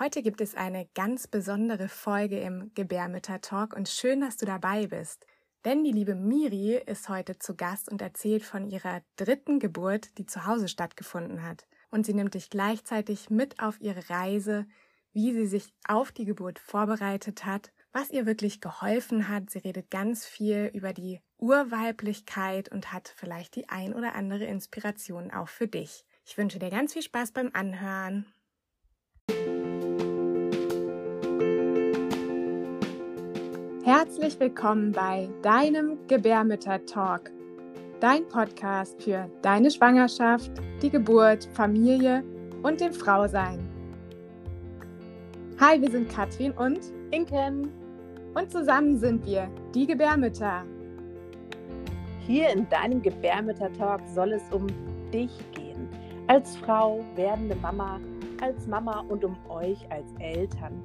Heute 0.00 0.22
gibt 0.22 0.40
es 0.40 0.54
eine 0.54 0.86
ganz 0.94 1.26
besondere 1.26 1.88
Folge 1.88 2.38
im 2.38 2.70
Gebärmütter-Talk 2.74 3.74
und 3.74 3.88
schön, 3.88 4.20
dass 4.20 4.36
du 4.36 4.46
dabei 4.46 4.86
bist. 4.86 5.26
Denn 5.64 5.82
die 5.82 5.90
liebe 5.90 6.14
Miri 6.14 6.76
ist 6.76 7.08
heute 7.08 7.40
zu 7.40 7.56
Gast 7.56 7.90
und 7.90 8.00
erzählt 8.00 8.44
von 8.44 8.64
ihrer 8.70 9.02
dritten 9.16 9.58
Geburt, 9.58 10.16
die 10.16 10.24
zu 10.24 10.46
Hause 10.46 10.68
stattgefunden 10.68 11.42
hat. 11.42 11.66
Und 11.90 12.06
sie 12.06 12.14
nimmt 12.14 12.34
dich 12.34 12.48
gleichzeitig 12.48 13.28
mit 13.28 13.58
auf 13.58 13.80
ihre 13.80 14.08
Reise, 14.08 14.66
wie 15.12 15.32
sie 15.32 15.48
sich 15.48 15.74
auf 15.88 16.12
die 16.12 16.26
Geburt 16.26 16.60
vorbereitet 16.60 17.44
hat, 17.44 17.72
was 17.90 18.10
ihr 18.10 18.24
wirklich 18.24 18.60
geholfen 18.60 19.26
hat. 19.26 19.50
Sie 19.50 19.58
redet 19.58 19.90
ganz 19.90 20.24
viel 20.24 20.70
über 20.72 20.92
die 20.92 21.20
Urweiblichkeit 21.38 22.68
und 22.68 22.92
hat 22.92 23.12
vielleicht 23.16 23.56
die 23.56 23.68
ein 23.68 23.94
oder 23.94 24.14
andere 24.14 24.44
Inspiration 24.44 25.32
auch 25.32 25.48
für 25.48 25.66
dich. 25.66 26.04
Ich 26.24 26.38
wünsche 26.38 26.60
dir 26.60 26.70
ganz 26.70 26.92
viel 26.92 27.02
Spaß 27.02 27.32
beim 27.32 27.50
Anhören. 27.52 28.26
Herzlich 33.98 34.38
willkommen 34.38 34.92
bei 34.92 35.28
deinem 35.42 35.98
Gebärmütter-Talk, 36.06 37.32
dein 37.98 38.28
Podcast 38.28 39.02
für 39.02 39.28
deine 39.42 39.72
Schwangerschaft, 39.72 40.52
die 40.80 40.88
Geburt, 40.88 41.48
Familie 41.54 42.22
und 42.62 42.80
dem 42.80 42.92
Frausein. 42.92 43.58
Hi, 45.58 45.82
wir 45.82 45.90
sind 45.90 46.08
Katrin 46.08 46.52
und 46.52 46.78
Inken 47.10 47.72
und 48.34 48.52
zusammen 48.52 49.00
sind 49.00 49.26
wir 49.26 49.50
die 49.74 49.88
Gebärmütter. 49.88 50.62
Hier 52.20 52.50
in 52.50 52.68
deinem 52.68 53.02
Gebärmütter-Talk 53.02 54.02
soll 54.14 54.34
es 54.34 54.44
um 54.52 54.68
dich 55.12 55.32
gehen, 55.56 55.88
als 56.28 56.56
Frau, 56.58 57.04
werdende 57.16 57.56
Mama, 57.56 57.98
als 58.40 58.64
Mama 58.68 59.00
und 59.08 59.24
um 59.24 59.36
euch 59.48 59.90
als 59.90 60.06
Eltern. 60.20 60.80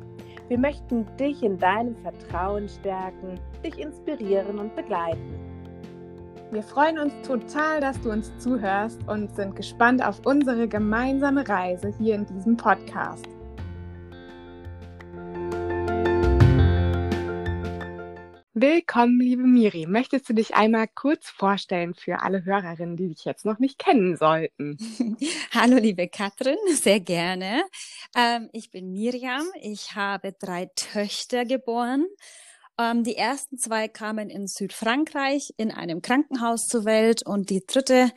Wir 0.50 0.60
möchten 0.60 1.06
dich 1.18 1.42
in 1.42 1.58
deinem 1.58 1.96
Vertrauen 1.98 2.68
stärken, 2.68 3.40
dich 3.64 3.80
inspirieren 3.80 4.60
und 4.60 4.76
begleiten. 4.76 5.40
Wir 6.52 6.62
freuen 6.62 7.00
uns 7.00 7.14
total, 7.26 7.82
dass 7.82 8.00
du 8.02 8.12
uns 8.12 8.32
zuhörst 8.38 9.00
und 9.08 9.34
sind 9.36 9.56
gespannt 9.56 10.06
auf 10.06 10.22
unsere 10.26 10.68
gemeinsame 10.68 11.48
Reise 11.48 11.92
hier 11.98 12.16
in 12.16 12.26
diesem 12.26 12.58
Podcast. 12.58 13.33
Willkommen, 18.66 19.20
liebe 19.20 19.44
Miri. 19.44 19.88
Möchtest 19.88 20.30
du 20.30 20.34
dich 20.34 20.56
einmal 20.56 20.88
kurz 20.88 21.28
vorstellen 21.28 21.96
für 21.96 22.22
alle 22.22 22.46
Hörerinnen, 22.46 22.96
die 22.96 23.10
dich 23.10 23.26
jetzt 23.26 23.44
noch 23.44 23.60
nicht 23.60 23.78
kennen 23.78 24.16
sollten? 24.16 24.78
Hallo, 25.52 25.76
liebe 25.76 26.08
Katrin, 26.08 26.56
sehr 26.74 27.02
gerne. 27.02 27.66
Ähm, 28.16 28.50
ich 28.54 28.72
bin 28.72 28.94
Miriam. 28.94 29.44
Ich 29.62 29.96
habe 29.96 30.32
drei 30.40 30.70
Töchter 30.78 31.44
geboren. 31.44 32.06
Ähm, 32.80 33.04
die 33.04 33.18
ersten 33.18 33.58
zwei 33.58 33.90
kamen 33.90 34.30
in 34.30 34.48
Südfrankreich 34.48 35.54
in 35.58 35.70
einem 35.70 36.02
Krankenhaus 36.02 36.66
zur 36.66 36.86
Welt 36.86 37.22
und 37.22 37.50
die 37.50 37.66
dritte 37.68 38.12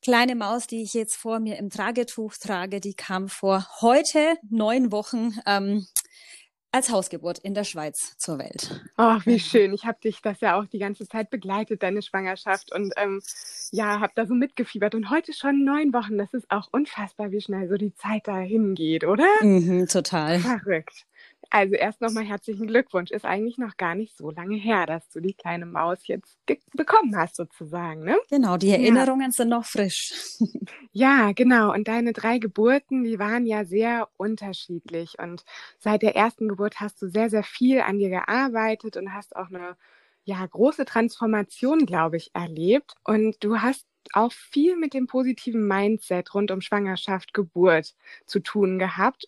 kleine 0.00 0.36
Maus, 0.36 0.68
die 0.68 0.84
ich 0.84 0.94
jetzt 0.94 1.16
vor 1.16 1.40
mir 1.40 1.58
im 1.58 1.70
Tragetuch 1.70 2.34
trage, 2.34 2.78
die 2.78 2.94
kam 2.94 3.28
vor 3.28 3.66
heute 3.80 4.36
neun 4.48 4.92
Wochen 4.92 5.34
ähm, 5.44 5.84
als 6.72 6.90
Hausgeburt 6.90 7.38
in 7.38 7.54
der 7.54 7.64
Schweiz 7.64 8.16
zur 8.16 8.38
Welt. 8.38 8.82
Ach, 8.96 9.24
wie 9.26 9.38
schön. 9.38 9.72
Ich 9.72 9.84
habe 9.84 9.98
dich 10.02 10.22
das 10.22 10.40
ja 10.40 10.58
auch 10.58 10.66
die 10.66 10.78
ganze 10.78 11.06
Zeit 11.06 11.30
begleitet, 11.30 11.82
deine 11.82 12.02
Schwangerschaft. 12.02 12.74
Und 12.74 12.94
ähm, 12.96 13.22
ja, 13.70 14.00
habe 14.00 14.12
da 14.16 14.26
so 14.26 14.34
mitgefiebert. 14.34 14.94
Und 14.94 15.10
heute 15.10 15.32
schon 15.32 15.64
neun 15.64 15.92
Wochen. 15.92 16.18
Das 16.18 16.32
ist 16.32 16.50
auch 16.50 16.68
unfassbar, 16.72 17.30
wie 17.30 17.40
schnell 17.40 17.68
so 17.68 17.76
die 17.76 17.94
Zeit 17.94 18.26
dahin 18.26 18.74
geht, 18.74 19.04
oder? 19.04 19.28
Mhm, 19.42 19.86
total. 19.86 20.40
Verrückt. 20.40 21.06
Also 21.54 21.74
erst 21.74 22.00
nochmal 22.00 22.24
herzlichen 22.24 22.66
Glückwunsch. 22.66 23.10
Ist 23.10 23.26
eigentlich 23.26 23.58
noch 23.58 23.76
gar 23.76 23.94
nicht 23.94 24.16
so 24.16 24.30
lange 24.30 24.56
her, 24.56 24.86
dass 24.86 25.10
du 25.10 25.20
die 25.20 25.34
kleine 25.34 25.66
Maus 25.66 26.06
jetzt 26.06 26.38
bekommen 26.72 27.14
hast, 27.14 27.36
sozusagen. 27.36 28.04
Ne? 28.04 28.18
Genau, 28.30 28.56
die 28.56 28.70
Erinnerungen 28.70 29.26
ja. 29.26 29.32
sind 29.32 29.50
noch 29.50 29.66
frisch. 29.66 30.14
ja, 30.92 31.32
genau. 31.32 31.70
Und 31.74 31.88
deine 31.88 32.14
drei 32.14 32.38
Geburten, 32.38 33.04
die 33.04 33.18
waren 33.18 33.44
ja 33.44 33.66
sehr 33.66 34.08
unterschiedlich. 34.16 35.18
Und 35.18 35.44
seit 35.78 36.00
der 36.00 36.16
ersten 36.16 36.48
Geburt 36.48 36.80
hast 36.80 37.02
du 37.02 37.08
sehr, 37.10 37.28
sehr 37.28 37.44
viel 37.44 37.82
an 37.82 37.98
dir 37.98 38.08
gearbeitet 38.08 38.96
und 38.96 39.12
hast 39.12 39.36
auch 39.36 39.48
eine 39.48 39.76
ja, 40.24 40.46
große 40.46 40.86
Transformation, 40.86 41.84
glaube 41.84 42.16
ich, 42.16 42.30
erlebt. 42.34 42.94
Und 43.04 43.44
du 43.44 43.58
hast 43.58 43.84
auch 44.14 44.32
viel 44.32 44.78
mit 44.78 44.94
dem 44.94 45.06
positiven 45.06 45.68
Mindset 45.68 46.32
rund 46.32 46.50
um 46.50 46.62
Schwangerschaft, 46.62 47.34
Geburt 47.34 47.94
zu 48.24 48.40
tun 48.40 48.78
gehabt. 48.78 49.26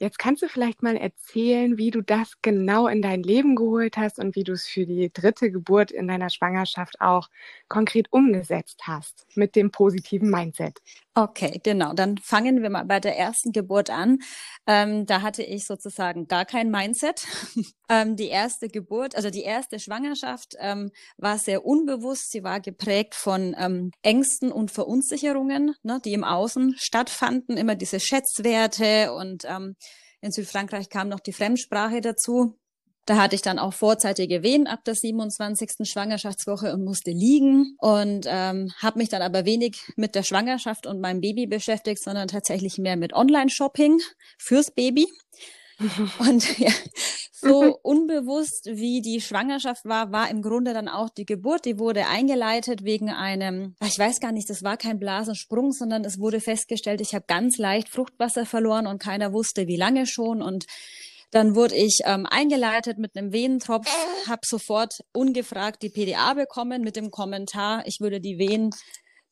Jetzt 0.00 0.18
kannst 0.18 0.42
du 0.42 0.48
vielleicht 0.48 0.82
mal 0.82 0.96
erzählen, 0.96 1.76
wie 1.76 1.90
du 1.90 2.00
das 2.00 2.40
genau 2.40 2.86
in 2.88 3.02
dein 3.02 3.22
Leben 3.22 3.54
geholt 3.54 3.98
hast 3.98 4.18
und 4.18 4.34
wie 4.34 4.44
du 4.44 4.52
es 4.52 4.66
für 4.66 4.86
die 4.86 5.12
dritte 5.12 5.50
Geburt 5.50 5.90
in 5.90 6.08
deiner 6.08 6.30
Schwangerschaft 6.30 7.02
auch 7.02 7.28
konkret 7.68 8.10
umgesetzt 8.10 8.80
hast 8.86 9.26
mit 9.36 9.54
dem 9.56 9.70
positiven 9.70 10.30
Mindset. 10.30 10.80
Okay, 11.16 11.60
genau. 11.64 11.92
Dann 11.92 12.18
fangen 12.18 12.62
wir 12.62 12.70
mal 12.70 12.84
bei 12.84 13.00
der 13.00 13.18
ersten 13.18 13.50
Geburt 13.50 13.90
an. 13.90 14.18
Ähm, 14.66 15.06
da 15.06 15.22
hatte 15.22 15.42
ich 15.42 15.66
sozusagen 15.66 16.28
gar 16.28 16.44
kein 16.44 16.70
Mindset. 16.70 17.26
ähm, 17.88 18.14
die 18.14 18.28
erste 18.28 18.68
Geburt, 18.68 19.16
also 19.16 19.28
die 19.28 19.42
erste 19.42 19.80
Schwangerschaft 19.80 20.54
ähm, 20.60 20.92
war 21.16 21.38
sehr 21.38 21.66
unbewusst. 21.66 22.30
Sie 22.30 22.44
war 22.44 22.60
geprägt 22.60 23.16
von 23.16 23.56
ähm, 23.58 23.90
Ängsten 24.02 24.52
und 24.52 24.70
Verunsicherungen, 24.70 25.74
ne, 25.82 26.00
die 26.04 26.12
im 26.12 26.22
Außen 26.22 26.76
stattfanden. 26.78 27.56
Immer 27.56 27.74
diese 27.74 27.98
Schätzwerte 27.98 29.12
und 29.12 29.44
ähm, 29.46 29.74
in 30.20 30.30
Südfrankreich 30.30 30.90
kam 30.90 31.08
noch 31.08 31.20
die 31.20 31.32
Fremdsprache 31.32 32.00
dazu. 32.00 32.59
Da 33.10 33.16
hatte 33.16 33.34
ich 33.34 33.42
dann 33.42 33.58
auch 33.58 33.74
vorzeitige 33.74 34.44
Wehen 34.44 34.68
ab 34.68 34.84
der 34.84 34.94
27. 34.94 35.78
Schwangerschaftswoche 35.82 36.72
und 36.72 36.84
musste 36.84 37.10
liegen 37.10 37.74
und 37.78 38.24
ähm, 38.28 38.72
habe 38.80 39.00
mich 39.00 39.08
dann 39.08 39.20
aber 39.20 39.44
wenig 39.44 39.82
mit 39.96 40.14
der 40.14 40.22
Schwangerschaft 40.22 40.86
und 40.86 41.00
meinem 41.00 41.20
Baby 41.20 41.48
beschäftigt, 41.48 42.00
sondern 42.00 42.28
tatsächlich 42.28 42.78
mehr 42.78 42.96
mit 42.96 43.12
Online-Shopping 43.12 43.98
fürs 44.38 44.70
Baby. 44.70 45.08
Und 46.18 46.58
ja, 46.58 46.70
so 47.32 47.78
unbewusst 47.82 48.66
wie 48.66 49.00
die 49.00 49.22
Schwangerschaft 49.22 49.86
war, 49.86 50.12
war 50.12 50.30
im 50.30 50.42
Grunde 50.42 50.74
dann 50.74 50.88
auch 50.88 51.08
die 51.08 51.24
Geburt. 51.24 51.64
Die 51.64 51.78
wurde 51.78 52.06
eingeleitet 52.06 52.84
wegen 52.84 53.08
einem, 53.08 53.74
ich 53.82 53.98
weiß 53.98 54.20
gar 54.20 54.30
nicht, 54.30 54.50
das 54.50 54.62
war 54.62 54.76
kein 54.76 55.00
Blasensprung, 55.00 55.72
sondern 55.72 56.04
es 56.04 56.20
wurde 56.20 56.40
festgestellt, 56.40 57.00
ich 57.00 57.14
habe 57.14 57.24
ganz 57.26 57.56
leicht 57.56 57.88
Fruchtwasser 57.88 58.46
verloren 58.46 58.86
und 58.86 59.02
keiner 59.02 59.32
wusste, 59.32 59.66
wie 59.66 59.78
lange 59.78 60.06
schon. 60.06 60.42
Und 60.42 60.66
dann 61.30 61.54
wurde 61.54 61.76
ich 61.76 62.00
ähm, 62.04 62.26
eingeleitet 62.26 62.98
mit 62.98 63.16
einem 63.16 63.32
Venentropf, 63.32 63.88
habe 64.26 64.40
sofort 64.44 65.00
ungefragt 65.12 65.82
die 65.82 65.90
PDA 65.90 66.34
bekommen 66.34 66.82
mit 66.82 66.96
dem 66.96 67.10
Kommentar, 67.10 67.86
ich 67.86 68.00
würde 68.00 68.20
die 68.20 68.38
Venen 68.38 68.70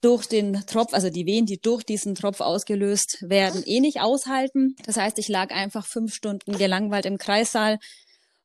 durch 0.01 0.27
den 0.27 0.65
Tropf, 0.67 0.95
also 0.95 1.11
die 1.11 1.27
Wehen, 1.27 1.47
die 1.47 1.59
durch 1.61 1.83
diesen 1.83 2.15
Tropf 2.15 2.41
ausgelöst 2.41 3.19
werden, 3.21 3.65
eh 3.67 3.81
nicht 3.81 4.01
aushalten. 4.01 4.77
Das 4.85 4.97
heißt, 4.97 5.19
ich 5.19 5.29
lag 5.29 5.51
einfach 5.51 5.87
fünf 5.87 6.15
Stunden 6.15 6.57
gelangweilt 6.57 7.07
im 7.07 7.19
Kreissaal, 7.19 7.79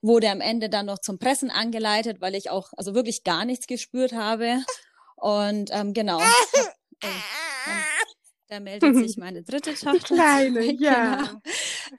wurde 0.01 0.29
am 0.29 0.41
Ende 0.41 0.69
dann 0.69 0.87
noch 0.87 0.99
zum 0.99 1.19
Pressen 1.19 1.51
angeleitet, 1.51 2.21
weil 2.21 2.35
ich 2.35 2.49
auch 2.49 2.69
also 2.75 2.95
wirklich 2.95 3.23
gar 3.23 3.45
nichts 3.45 3.67
gespürt 3.67 4.13
habe. 4.13 4.63
Und 5.15 5.69
ähm, 5.71 5.93
genau. 5.93 6.19
Oh, 6.19 7.07
da 8.47 8.59
meldet 8.59 8.95
sich 8.95 9.17
meine 9.17 9.43
dritte 9.43 9.73
Tochter. 9.73 10.15
Kleine, 10.15 10.73
ja. 10.79 11.15
Genau. 11.15 11.39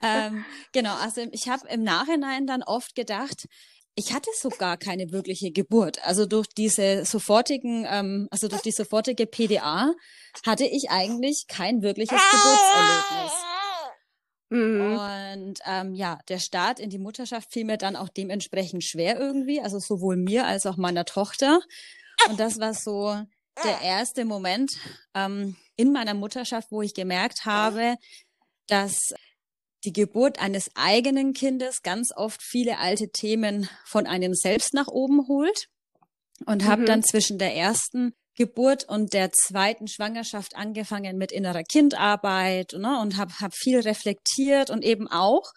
Ähm, 0.01 0.45
genau, 0.71 0.95
also 0.95 1.21
ich 1.31 1.47
habe 1.49 1.67
im 1.69 1.83
Nachhinein 1.83 2.47
dann 2.47 2.63
oft 2.63 2.95
gedacht, 2.95 3.47
ich 3.95 4.13
hatte 4.13 4.29
so 4.37 4.49
gar 4.49 4.77
keine 4.77 5.11
wirkliche 5.11 5.51
Geburt. 5.51 6.05
Also 6.05 6.25
durch 6.25 6.47
diese 6.47 7.05
sofortigen, 7.05 7.87
ähm, 7.89 8.27
also 8.29 8.47
durch 8.47 8.61
die 8.61 8.71
sofortige 8.71 9.25
PDA 9.25 9.93
hatte 10.45 10.65
ich 10.65 10.89
eigentlich 10.89 11.45
kein 11.47 11.81
wirkliches 11.81 12.21
Geburtserlebnis. 12.31 13.31
Mhm. 14.49 14.99
Und 14.99 15.59
ähm, 15.65 15.93
ja, 15.95 16.19
der 16.27 16.39
Start 16.39 16.79
in 16.79 16.89
die 16.89 16.99
Mutterschaft 16.99 17.51
fiel 17.51 17.65
mir 17.65 17.77
dann 17.77 17.95
auch 17.95 18.09
dementsprechend 18.09 18.83
schwer 18.83 19.17
irgendwie, 19.17 19.61
also 19.61 19.79
sowohl 19.79 20.17
mir 20.17 20.45
als 20.45 20.65
auch 20.65 20.77
meiner 20.77 21.05
Tochter. 21.05 21.61
Und 22.29 22.39
das 22.39 22.59
war 22.59 22.73
so 22.73 23.17
der 23.63 23.81
erste 23.81 24.25
Moment, 24.25 24.73
ähm, 25.13 25.55
in 25.77 25.91
meiner 25.91 26.13
Mutterschaft, 26.13 26.71
wo 26.71 26.81
ich 26.81 26.93
gemerkt 26.93 27.45
habe, 27.45 27.95
dass 28.67 29.13
die 29.85 29.93
Geburt 29.93 30.39
eines 30.39 30.69
eigenen 30.75 31.33
Kindes 31.33 31.81
ganz 31.83 32.11
oft 32.15 32.41
viele 32.41 32.79
alte 32.79 33.09
Themen 33.09 33.69
von 33.85 34.07
einem 34.07 34.33
selbst 34.33 34.73
nach 34.73 34.87
oben 34.87 35.27
holt 35.27 35.67
und 36.45 36.63
mhm. 36.63 36.67
habe 36.67 36.85
dann 36.85 37.03
zwischen 37.03 37.37
der 37.37 37.55
ersten 37.55 38.13
Geburt 38.35 38.83
und 38.83 39.13
der 39.13 39.31
zweiten 39.31 39.87
Schwangerschaft 39.87 40.55
angefangen 40.55 41.17
mit 41.17 41.31
innerer 41.31 41.63
Kindarbeit 41.63 42.73
ne, 42.73 42.99
und 42.99 43.17
habe 43.17 43.33
hab 43.39 43.55
viel 43.55 43.79
reflektiert 43.79 44.69
und 44.69 44.83
eben 44.83 45.07
auch 45.07 45.53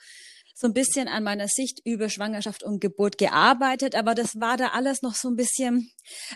so 0.54 0.66
ein 0.66 0.72
bisschen 0.72 1.08
an 1.08 1.22
meiner 1.22 1.46
Sicht 1.48 1.80
über 1.84 2.08
Schwangerschaft 2.08 2.64
und 2.64 2.80
Geburt 2.80 3.16
gearbeitet, 3.16 3.94
aber 3.94 4.14
das 4.14 4.40
war 4.40 4.56
da 4.56 4.68
alles 4.68 5.02
noch 5.02 5.14
so 5.14 5.28
ein 5.28 5.36
bisschen, 5.36 5.90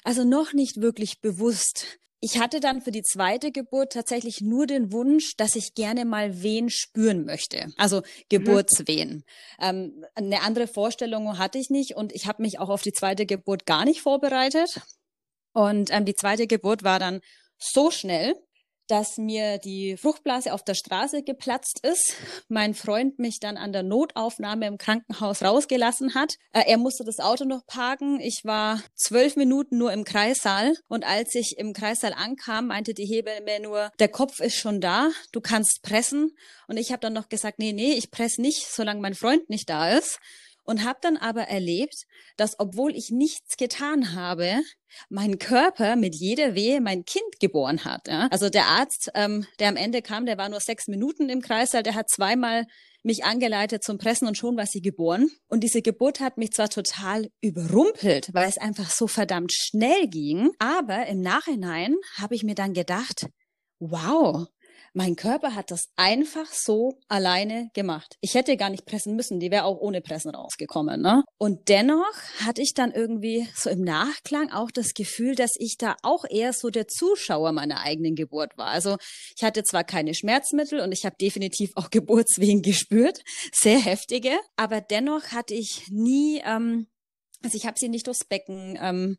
also 0.04 0.24
noch 0.24 0.52
nicht 0.52 0.80
wirklich 0.80 1.20
bewusst 1.20 1.98
ich 2.24 2.38
hatte 2.38 2.60
dann 2.60 2.80
für 2.80 2.92
die 2.92 3.02
zweite 3.02 3.50
Geburt 3.50 3.92
tatsächlich 3.92 4.40
nur 4.40 4.68
den 4.68 4.92
Wunsch, 4.92 5.36
dass 5.36 5.56
ich 5.56 5.74
gerne 5.74 6.04
mal 6.04 6.40
Wehen 6.40 6.70
spüren 6.70 7.24
möchte. 7.24 7.72
Also 7.76 7.98
mhm. 7.98 8.02
Geburtswehen. 8.28 9.24
Ähm, 9.60 10.04
eine 10.14 10.42
andere 10.42 10.68
Vorstellung 10.68 11.36
hatte 11.38 11.58
ich 11.58 11.68
nicht 11.68 11.96
und 11.96 12.12
ich 12.12 12.28
habe 12.28 12.42
mich 12.42 12.60
auch 12.60 12.68
auf 12.68 12.82
die 12.82 12.92
zweite 12.92 13.26
Geburt 13.26 13.66
gar 13.66 13.84
nicht 13.84 14.02
vorbereitet. 14.02 14.80
Und 15.52 15.90
ähm, 15.90 16.04
die 16.04 16.14
zweite 16.14 16.46
Geburt 16.46 16.84
war 16.84 17.00
dann 17.00 17.20
so 17.58 17.90
schnell, 17.90 18.36
dass 18.92 19.16
mir 19.16 19.56
die 19.56 19.96
Fruchtblase 19.96 20.52
auf 20.52 20.62
der 20.62 20.74
Straße 20.74 21.22
geplatzt 21.22 21.80
ist, 21.82 22.14
mein 22.48 22.74
Freund 22.74 23.18
mich 23.18 23.40
dann 23.40 23.56
an 23.56 23.72
der 23.72 23.82
Notaufnahme 23.82 24.66
im 24.66 24.76
Krankenhaus 24.76 25.40
rausgelassen 25.40 26.14
hat. 26.14 26.34
Äh, 26.52 26.64
er 26.66 26.76
musste 26.76 27.02
das 27.02 27.18
Auto 27.18 27.46
noch 27.46 27.64
parken. 27.66 28.20
Ich 28.20 28.42
war 28.44 28.82
zwölf 28.94 29.36
Minuten 29.36 29.78
nur 29.78 29.94
im 29.94 30.04
Kreissaal 30.04 30.74
und 30.88 31.06
als 31.06 31.34
ich 31.34 31.56
im 31.56 31.72
Kreissaal 31.72 32.12
ankam, 32.12 32.66
meinte 32.66 32.92
die 32.92 33.06
Hebamme 33.06 33.60
nur, 33.62 33.90
der 33.98 34.08
Kopf 34.08 34.40
ist 34.40 34.56
schon 34.56 34.82
da, 34.82 35.08
du 35.32 35.40
kannst 35.40 35.80
pressen. 35.82 36.36
Und 36.68 36.76
ich 36.76 36.92
habe 36.92 37.00
dann 37.00 37.14
noch 37.14 37.30
gesagt, 37.30 37.58
nee, 37.58 37.72
nee, 37.72 37.94
ich 37.94 38.10
presse 38.10 38.42
nicht, 38.42 38.66
solange 38.70 39.00
mein 39.00 39.14
Freund 39.14 39.48
nicht 39.48 39.70
da 39.70 39.88
ist 39.88 40.18
und 40.64 40.84
habe 40.84 40.98
dann 41.02 41.16
aber 41.16 41.42
erlebt, 41.42 42.06
dass 42.36 42.58
obwohl 42.58 42.94
ich 42.94 43.10
nichts 43.10 43.56
getan 43.56 44.14
habe, 44.14 44.60
mein 45.08 45.38
Körper 45.38 45.96
mit 45.96 46.14
jeder 46.14 46.54
Wehe 46.54 46.80
mein 46.80 47.04
Kind 47.04 47.40
geboren 47.40 47.84
hat. 47.84 48.08
Ja? 48.08 48.28
Also 48.30 48.48
der 48.48 48.66
Arzt, 48.66 49.10
ähm, 49.14 49.46
der 49.58 49.68
am 49.68 49.76
Ende 49.76 50.02
kam, 50.02 50.26
der 50.26 50.38
war 50.38 50.48
nur 50.48 50.60
sechs 50.60 50.86
Minuten 50.88 51.28
im 51.28 51.40
Kreißsaal, 51.40 51.82
der 51.82 51.94
hat 51.94 52.10
zweimal 52.10 52.66
mich 53.02 53.24
angeleitet 53.24 53.82
zum 53.82 53.98
Pressen 53.98 54.28
und 54.28 54.36
schon 54.36 54.56
war 54.56 54.66
sie 54.66 54.80
geboren. 54.80 55.28
Und 55.48 55.64
diese 55.64 55.82
Geburt 55.82 56.20
hat 56.20 56.38
mich 56.38 56.52
zwar 56.52 56.68
total 56.68 57.28
überrumpelt, 57.40 58.30
weil 58.32 58.48
es 58.48 58.58
einfach 58.58 58.90
so 58.90 59.06
verdammt 59.06 59.52
schnell 59.52 60.06
ging, 60.08 60.50
aber 60.58 61.06
im 61.06 61.20
Nachhinein 61.20 61.96
habe 62.16 62.34
ich 62.34 62.44
mir 62.44 62.54
dann 62.54 62.74
gedacht, 62.74 63.26
wow, 63.80 64.46
mein 64.94 65.16
Körper 65.16 65.54
hat 65.54 65.70
das 65.70 65.88
einfach 65.96 66.46
so 66.52 66.98
alleine 67.08 67.70
gemacht. 67.74 68.16
Ich 68.20 68.34
hätte 68.34 68.56
gar 68.56 68.70
nicht 68.70 68.84
pressen 68.84 69.16
müssen, 69.16 69.40
die 69.40 69.50
wäre 69.50 69.64
auch 69.64 69.78
ohne 69.78 70.00
Pressen 70.00 70.34
rausgekommen. 70.34 71.00
Ne? 71.00 71.22
Und 71.38 71.68
dennoch 71.68 72.12
hatte 72.44 72.60
ich 72.62 72.74
dann 72.74 72.92
irgendwie 72.92 73.48
so 73.54 73.70
im 73.70 73.80
Nachklang 73.80 74.50
auch 74.50 74.70
das 74.70 74.92
Gefühl, 74.94 75.34
dass 75.34 75.52
ich 75.56 75.76
da 75.78 75.96
auch 76.02 76.24
eher 76.28 76.52
so 76.52 76.68
der 76.68 76.88
Zuschauer 76.88 77.52
meiner 77.52 77.80
eigenen 77.80 78.14
Geburt 78.14 78.56
war. 78.58 78.68
Also 78.68 78.96
ich 79.36 79.42
hatte 79.42 79.62
zwar 79.64 79.84
keine 79.84 80.14
Schmerzmittel 80.14 80.80
und 80.80 80.92
ich 80.92 81.04
habe 81.04 81.16
definitiv 81.20 81.70
auch 81.74 81.90
Geburtswehen 81.90 82.62
gespürt, 82.62 83.22
sehr 83.52 83.78
heftige, 83.78 84.38
aber 84.56 84.80
dennoch 84.80 85.32
hatte 85.32 85.54
ich 85.54 85.88
nie, 85.90 86.42
ähm, 86.44 86.86
also 87.42 87.56
ich 87.56 87.66
habe 87.66 87.78
sie 87.78 87.88
nicht 87.88 88.06
durchs 88.06 88.24
Becken 88.24 88.78
ähm, 88.80 89.16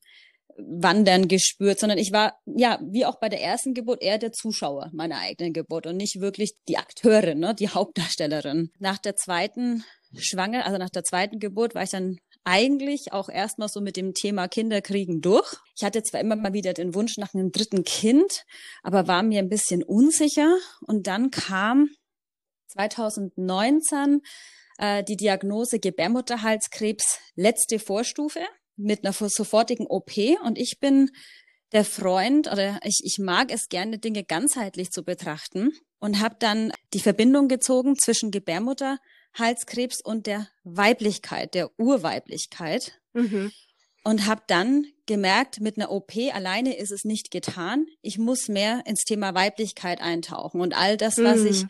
Wandern 0.57 1.27
gespürt, 1.27 1.79
sondern 1.79 1.97
ich 1.97 2.11
war, 2.11 2.39
ja, 2.45 2.79
wie 2.83 3.05
auch 3.05 3.19
bei 3.19 3.29
der 3.29 3.41
ersten 3.41 3.73
Geburt, 3.73 4.01
eher 4.01 4.17
der 4.17 4.31
Zuschauer 4.31 4.89
meiner 4.94 5.19
eigenen 5.19 5.53
Geburt 5.53 5.88
und 5.88 5.97
nicht 5.97 6.19
wirklich 6.19 6.53
die 6.67 6.77
Akteurin, 6.77 7.39
ne, 7.39 7.55
die 7.55 7.69
Hauptdarstellerin. 7.73 8.71
Nach 8.79 8.97
der 8.97 9.15
zweiten 9.15 9.83
Schwanger, 10.15 10.65
also 10.65 10.77
nach 10.77 10.89
der 10.89 11.03
zweiten 11.03 11.39
Geburt 11.39 11.75
war 11.75 11.83
ich 11.83 11.89
dann 11.89 12.17
eigentlich 12.44 13.13
auch 13.13 13.29
erstmal 13.29 13.69
so 13.69 13.81
mit 13.81 13.95
dem 13.95 14.13
Thema 14.13 14.47
Kinderkriegen 14.47 15.21
durch. 15.21 15.55
Ich 15.77 15.83
hatte 15.83 16.03
zwar 16.03 16.19
immer 16.19 16.35
mal 16.35 16.53
wieder 16.53 16.73
den 16.73 16.94
Wunsch 16.94 17.17
nach 17.17 17.33
einem 17.33 17.51
dritten 17.51 17.83
Kind, 17.83 18.44
aber 18.83 19.07
war 19.07 19.23
mir 19.23 19.39
ein 19.39 19.49
bisschen 19.49 19.81
unsicher. 19.83 20.57
Und 20.81 21.07
dann 21.07 21.31
kam 21.31 21.89
2019 22.67 24.21
äh, 24.77 25.03
die 25.03 25.15
Diagnose 25.15 25.79
Gebärmutterhalskrebs 25.79 27.19
letzte 27.35 27.79
Vorstufe 27.79 28.41
mit 28.75 29.05
einer 29.05 29.13
sofortigen 29.13 29.87
OP 29.87 30.11
und 30.43 30.57
ich 30.57 30.79
bin 30.79 31.09
der 31.73 31.83
Freund 31.83 32.51
oder 32.51 32.79
ich, 32.83 33.01
ich 33.03 33.17
mag 33.19 33.51
es 33.51 33.67
gerne, 33.67 33.97
Dinge 33.97 34.23
ganzheitlich 34.23 34.91
zu 34.91 35.03
betrachten 35.03 35.71
und 35.99 36.19
habe 36.19 36.35
dann 36.39 36.71
die 36.93 36.99
Verbindung 36.99 37.47
gezogen 37.47 37.97
zwischen 37.97 38.29
Gebärmutterhalskrebs 38.29 40.01
und 40.03 40.27
der 40.27 40.47
Weiblichkeit, 40.63 41.53
der 41.55 41.71
Urweiblichkeit. 41.79 42.99
Mhm. 43.13 43.51
Und 44.05 44.25
habe 44.25 44.41
dann 44.47 44.85
gemerkt, 45.05 45.61
mit 45.61 45.77
einer 45.77 45.89
OP 45.89 46.11
alleine 46.33 46.75
ist 46.75 46.91
es 46.91 47.05
nicht 47.05 47.31
getan. 47.31 47.85
Ich 48.01 48.17
muss 48.17 48.49
mehr 48.49 48.83
ins 48.85 49.05
Thema 49.05 49.33
Weiblichkeit 49.33 50.01
eintauchen. 50.01 50.59
Und 50.59 50.75
all 50.75 50.97
das, 50.97 51.19
was 51.19 51.39
mhm. 51.39 51.47
ich 51.47 51.63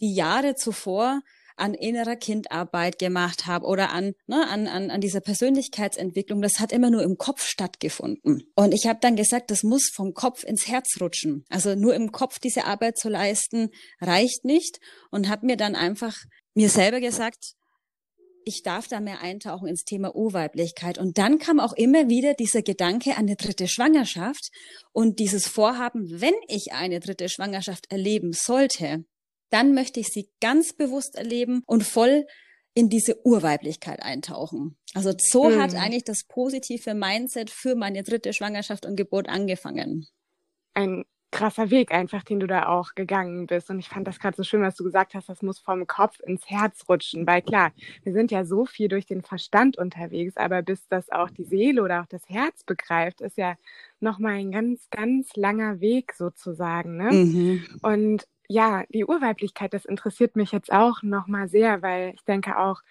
die 0.00 0.14
Jahre 0.14 0.54
zuvor 0.54 1.22
an 1.56 1.74
innerer 1.74 2.16
Kindarbeit 2.16 2.98
gemacht 2.98 3.46
habe 3.46 3.66
oder 3.66 3.90
an, 3.90 4.14
ne, 4.26 4.46
an, 4.48 4.66
an, 4.66 4.90
an 4.90 5.00
dieser 5.00 5.20
Persönlichkeitsentwicklung, 5.20 6.42
das 6.42 6.60
hat 6.60 6.72
immer 6.72 6.90
nur 6.90 7.02
im 7.02 7.18
Kopf 7.18 7.44
stattgefunden. 7.46 8.44
Und 8.54 8.72
ich 8.72 8.86
habe 8.86 8.98
dann 9.00 9.16
gesagt, 9.16 9.50
das 9.50 9.62
muss 9.62 9.90
vom 9.94 10.14
Kopf 10.14 10.44
ins 10.44 10.66
Herz 10.66 11.00
rutschen. 11.00 11.44
Also 11.48 11.74
nur 11.74 11.94
im 11.94 12.12
Kopf 12.12 12.38
diese 12.38 12.64
Arbeit 12.64 12.98
zu 12.98 13.08
leisten, 13.08 13.70
reicht 14.00 14.44
nicht. 14.44 14.80
Und 15.10 15.28
habe 15.28 15.46
mir 15.46 15.56
dann 15.56 15.74
einfach 15.74 16.16
mir 16.54 16.68
selber 16.68 17.00
gesagt, 17.00 17.54
ich 18.44 18.62
darf 18.62 18.88
da 18.88 19.00
mehr 19.00 19.20
eintauchen 19.20 19.68
ins 19.68 19.84
Thema 19.84 20.14
Urweiblichkeit. 20.14 20.98
Und 20.98 21.18
dann 21.18 21.38
kam 21.38 21.60
auch 21.60 21.72
immer 21.72 22.08
wieder 22.08 22.34
dieser 22.34 22.62
Gedanke 22.62 23.12
an 23.12 23.26
eine 23.26 23.36
dritte 23.36 23.68
Schwangerschaft 23.68 24.50
und 24.92 25.18
dieses 25.18 25.46
Vorhaben, 25.46 26.20
wenn 26.20 26.34
ich 26.48 26.72
eine 26.72 27.00
dritte 27.00 27.28
Schwangerschaft 27.28 27.90
erleben 27.90 28.32
sollte, 28.32 29.04
dann 29.52 29.74
möchte 29.74 30.00
ich 30.00 30.08
sie 30.08 30.28
ganz 30.40 30.72
bewusst 30.72 31.16
erleben 31.16 31.62
und 31.66 31.84
voll 31.84 32.26
in 32.74 32.88
diese 32.88 33.24
Urweiblichkeit 33.24 34.02
eintauchen. 34.02 34.76
Also 34.94 35.12
so 35.18 35.50
mhm. 35.50 35.60
hat 35.60 35.74
eigentlich 35.74 36.04
das 36.04 36.24
positive 36.24 36.94
Mindset 36.94 37.50
für 37.50 37.74
meine 37.74 38.02
dritte 38.02 38.32
Schwangerschaft 38.32 38.86
und 38.86 38.96
Geburt 38.96 39.28
angefangen. 39.28 40.06
Ein 40.74 41.04
krasser 41.32 41.70
Weg 41.70 41.92
einfach, 41.92 42.22
den 42.22 42.40
du 42.40 42.46
da 42.46 42.68
auch 42.68 42.94
gegangen 42.94 43.46
bist. 43.46 43.70
Und 43.70 43.78
ich 43.78 43.88
fand 43.88 44.06
das 44.06 44.20
gerade 44.20 44.36
so 44.36 44.44
schön, 44.44 44.62
was 44.62 44.76
du 44.76 44.84
gesagt 44.84 45.14
hast, 45.14 45.28
das 45.28 45.42
muss 45.42 45.58
vom 45.58 45.86
Kopf 45.86 46.20
ins 46.20 46.48
Herz 46.48 46.84
rutschen. 46.88 47.26
Weil 47.26 47.42
klar, 47.42 47.72
wir 48.04 48.12
sind 48.12 48.30
ja 48.30 48.44
so 48.44 48.66
viel 48.66 48.88
durch 48.88 49.06
den 49.06 49.22
Verstand 49.22 49.76
unterwegs, 49.76 50.36
aber 50.36 50.62
bis 50.62 50.86
das 50.88 51.10
auch 51.10 51.30
die 51.30 51.44
Seele 51.44 51.82
oder 51.82 52.02
auch 52.02 52.06
das 52.06 52.28
Herz 52.28 52.62
begreift, 52.64 53.22
ist 53.22 53.38
ja 53.38 53.56
nochmal 53.98 54.34
ein 54.34 54.52
ganz, 54.52 54.88
ganz 54.90 55.34
langer 55.34 55.80
Weg 55.80 56.12
sozusagen. 56.14 56.98
Ne? 56.98 57.12
Mhm. 57.12 57.66
Und 57.82 58.26
ja, 58.48 58.84
die 58.90 59.04
Urweiblichkeit, 59.04 59.72
das 59.74 59.84
interessiert 59.84 60.36
mich 60.36 60.52
jetzt 60.52 60.72
auch 60.72 61.02
nochmal 61.02 61.48
sehr, 61.48 61.82
weil 61.82 62.12
ich 62.14 62.24
denke 62.24 62.58
auch, 62.58 62.82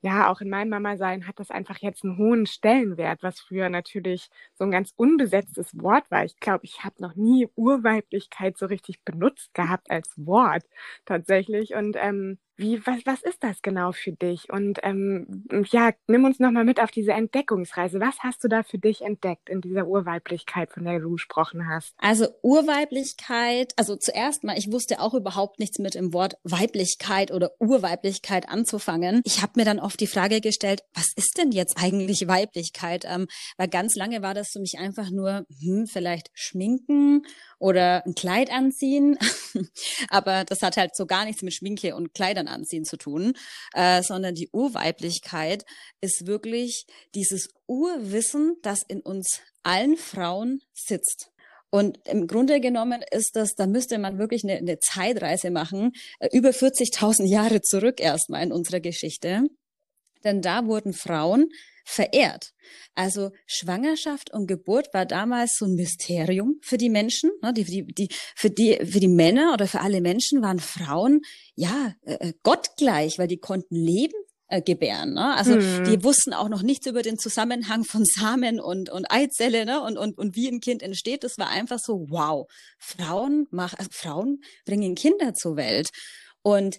ja, 0.00 0.30
auch 0.30 0.40
in 0.40 0.48
meinem 0.50 0.68
Mama-Sein 0.70 1.26
hat 1.26 1.40
das 1.40 1.50
einfach 1.50 1.78
jetzt 1.78 2.04
einen 2.04 2.18
hohen 2.18 2.46
Stellenwert, 2.46 3.22
was 3.22 3.40
früher 3.40 3.68
natürlich 3.68 4.30
so 4.54 4.64
ein 4.64 4.70
ganz 4.70 4.92
unbesetztes 4.96 5.76
Wort 5.80 6.08
war. 6.10 6.24
Ich 6.24 6.38
glaube, 6.38 6.64
ich 6.64 6.84
habe 6.84 7.02
noch 7.02 7.16
nie 7.16 7.48
Urweiblichkeit 7.56 8.56
so 8.58 8.66
richtig 8.66 9.02
benutzt 9.04 9.52
gehabt 9.54 9.90
als 9.90 10.12
Wort 10.16 10.62
tatsächlich. 11.04 11.74
Und 11.74 11.96
ähm, 11.98 12.38
wie, 12.58 12.84
was, 12.84 13.06
was 13.06 13.22
ist 13.22 13.42
das 13.44 13.62
genau 13.62 13.92
für 13.92 14.10
dich? 14.10 14.50
Und 14.50 14.80
ähm, 14.82 15.44
ja, 15.70 15.92
nimm 16.08 16.24
uns 16.24 16.40
nochmal 16.40 16.64
mit 16.64 16.80
auf 16.80 16.90
diese 16.90 17.12
Entdeckungsreise. 17.12 18.00
Was 18.00 18.18
hast 18.18 18.42
du 18.42 18.48
da 18.48 18.64
für 18.64 18.78
dich 18.78 19.02
entdeckt 19.02 19.48
in 19.48 19.60
dieser 19.60 19.86
Urweiblichkeit, 19.86 20.72
von 20.72 20.84
der 20.84 20.98
du 20.98 21.12
gesprochen 21.12 21.68
hast? 21.68 21.94
Also 21.98 22.26
Urweiblichkeit, 22.42 23.72
also 23.76 23.94
zuerst 23.94 24.42
mal, 24.42 24.58
ich 24.58 24.72
wusste 24.72 25.00
auch 25.00 25.14
überhaupt 25.14 25.60
nichts 25.60 25.78
mit 25.78 25.94
dem 25.94 26.12
Wort 26.12 26.34
Weiblichkeit 26.42 27.30
oder 27.30 27.52
Urweiblichkeit 27.60 28.48
anzufangen. 28.48 29.22
Ich 29.24 29.40
habe 29.40 29.52
mir 29.54 29.64
dann 29.64 29.78
oft 29.78 30.00
die 30.00 30.08
Frage 30.08 30.40
gestellt, 30.40 30.82
was 30.94 31.12
ist 31.14 31.38
denn 31.38 31.52
jetzt 31.52 31.76
eigentlich 31.80 32.26
Weiblichkeit? 32.26 33.04
Ähm, 33.06 33.28
weil 33.56 33.68
ganz 33.68 33.94
lange 33.94 34.20
war 34.20 34.34
das 34.34 34.50
für 34.50 34.60
mich 34.60 34.78
einfach 34.78 35.10
nur, 35.10 35.46
hm, 35.60 35.86
vielleicht 35.86 36.30
schminken 36.34 37.22
oder 37.60 38.04
ein 38.04 38.14
Kleid 38.14 38.50
anziehen. 38.50 39.16
Aber 40.10 40.44
das 40.44 40.62
hat 40.62 40.76
halt 40.76 40.96
so 40.96 41.06
gar 41.06 41.24
nichts 41.24 41.42
mit 41.42 41.54
Schminke 41.54 41.94
und 41.94 42.14
Kleidern 42.14 42.47
anziehen 42.48 42.84
zu 42.84 42.96
tun, 42.96 43.34
äh, 43.74 44.02
sondern 44.02 44.34
die 44.34 44.48
Urweiblichkeit 44.52 45.64
ist 46.00 46.26
wirklich 46.26 46.86
dieses 47.14 47.48
Urwissen, 47.66 48.56
das 48.62 48.80
in 48.86 49.00
uns 49.00 49.40
allen 49.62 49.96
Frauen 49.96 50.60
sitzt. 50.74 51.30
Und 51.70 51.98
im 52.06 52.26
Grunde 52.26 52.60
genommen 52.60 53.02
ist 53.10 53.36
das, 53.36 53.54
da 53.54 53.66
müsste 53.66 53.98
man 53.98 54.18
wirklich 54.18 54.42
eine, 54.42 54.56
eine 54.56 54.78
Zeitreise 54.78 55.50
machen, 55.50 55.92
äh, 56.18 56.28
über 56.32 56.50
40.000 56.50 57.26
Jahre 57.26 57.60
zurück 57.60 58.00
erstmal 58.00 58.42
in 58.42 58.52
unserer 58.52 58.80
Geschichte. 58.80 59.42
Denn 60.24 60.42
da 60.42 60.66
wurden 60.66 60.92
Frauen 60.92 61.50
verehrt. 61.88 62.52
Also 62.94 63.30
Schwangerschaft 63.46 64.30
und 64.32 64.46
Geburt 64.46 64.92
war 64.92 65.06
damals 65.06 65.56
so 65.56 65.64
ein 65.64 65.74
Mysterium 65.74 66.58
für 66.60 66.76
die 66.76 66.90
Menschen. 66.90 67.30
Ne? 67.42 67.54
Die, 67.54 67.64
die, 67.64 67.86
die, 67.86 68.08
für, 68.36 68.50
die, 68.50 68.78
für 68.84 69.00
die 69.00 69.08
Männer 69.08 69.54
oder 69.54 69.66
für 69.66 69.80
alle 69.80 70.02
Menschen 70.02 70.42
waren 70.42 70.60
Frauen 70.60 71.22
ja 71.54 71.94
äh, 72.02 72.28
äh 72.28 72.32
gottgleich, 72.42 73.18
weil 73.18 73.26
die 73.26 73.38
konnten 73.38 73.74
leben, 73.74 74.18
äh, 74.48 74.60
gebären. 74.60 75.14
Ne? 75.14 75.34
Also 75.34 75.54
hm. 75.54 75.84
die 75.84 76.04
wussten 76.04 76.34
auch 76.34 76.50
noch 76.50 76.62
nichts 76.62 76.86
über 76.86 77.02
den 77.02 77.18
Zusammenhang 77.18 77.84
von 77.84 78.04
Samen 78.04 78.60
und, 78.60 78.90
und 78.90 79.10
Eizelle 79.10 79.64
ne? 79.64 79.80
und, 79.80 79.96
und, 79.96 80.18
und 80.18 80.36
wie 80.36 80.48
ein 80.48 80.60
Kind 80.60 80.82
entsteht. 80.82 81.24
Das 81.24 81.38
war 81.38 81.48
einfach 81.48 81.78
so, 81.78 82.04
wow, 82.10 82.46
Frauen, 82.78 83.46
mach, 83.50 83.74
also 83.74 83.88
Frauen 83.92 84.42
bringen 84.66 84.94
Kinder 84.94 85.32
zur 85.32 85.56
Welt. 85.56 85.88
Und 86.42 86.78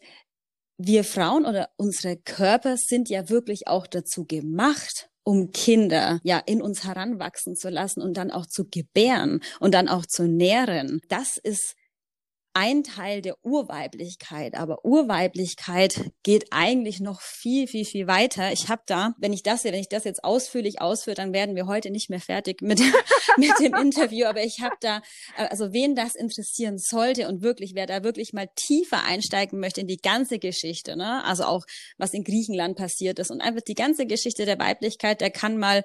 wir 0.80 1.04
Frauen 1.04 1.46
oder 1.46 1.70
unsere 1.76 2.16
Körper 2.16 2.78
sind 2.78 3.10
ja 3.10 3.30
wirklich 3.30 3.68
auch 3.68 3.86
dazu 3.86 4.26
gemacht, 4.26 5.10
um 5.24 5.52
Kinder 5.52 6.20
ja 6.24 6.40
in 6.40 6.62
uns 6.62 6.86
heranwachsen 6.86 7.58
zu 7.58 7.70
lassen 7.70 8.02
und 8.02 8.16
dann 8.16 8.32
auch 8.32 8.46
zu 8.46 8.66
gebären 8.70 9.42
und 9.60 9.74
dann 9.74 9.90
auch 9.90 10.06
zu 10.06 10.24
nähren. 10.24 11.02
Das 11.10 11.38
ist 11.38 11.76
ein 12.54 12.84
Teil 12.84 13.22
der 13.22 13.36
Urweiblichkeit, 13.44 14.56
aber 14.56 14.84
Urweiblichkeit 14.84 16.12
geht 16.24 16.48
eigentlich 16.52 17.00
noch 17.00 17.22
viel, 17.22 17.68
viel, 17.68 17.86
viel 17.86 18.08
weiter. 18.08 18.52
Ich 18.52 18.70
habe 18.70 18.82
da, 18.86 19.14
wenn 19.20 19.34
ich 19.34 19.44
das, 19.44 19.64
wenn 19.64 19.74
ich 19.76 19.90
das 19.90 20.04
jetzt 20.04 20.24
ausführlich 20.24 20.82
ausführe, 20.82 21.16
dann 21.16 21.34
werden 21.34 21.56
wir 21.56 21.68
heute 21.68 21.92
nicht 21.92 22.10
mehr 22.10 22.20
fertig 22.20 22.62
mit, 22.62 22.80
mit 23.38 23.52
dem 23.60 23.76
Interview. 23.76 24.26
Aber 24.26 24.44
ich 24.44 24.62
habe 24.62 24.76
da, 24.80 25.02
also 25.36 25.74
wen 25.74 25.96
das 25.96 26.16
interessieren 26.16 26.78
sollte 26.78 27.28
und 27.28 27.42
wirklich, 27.42 27.76
wer 27.76 27.86
da 27.86 28.04
wirklich 28.04 28.34
mal 28.34 28.50
tiefer 28.56 29.04
einsteigen 29.04 29.60
möchte 29.60 29.82
in 29.82 29.88
die 29.88 29.98
ganze 29.98 30.40
Geschichte, 30.40 30.96
ne? 30.96 31.24
also 31.26 31.44
auch 31.44 31.66
was 31.98 32.14
in 32.14 32.24
Griechenland 32.24 32.78
passiert 32.78 33.20
ist 33.20 33.32
und 33.32 33.42
einfach 33.42 33.62
die 33.62 33.76
ganze 33.76 34.06
Geschichte 34.06 34.46
der 34.46 34.60
Weiblichkeit, 34.60 35.22
der 35.22 35.32
kann 35.32 35.58
mal 35.58 35.84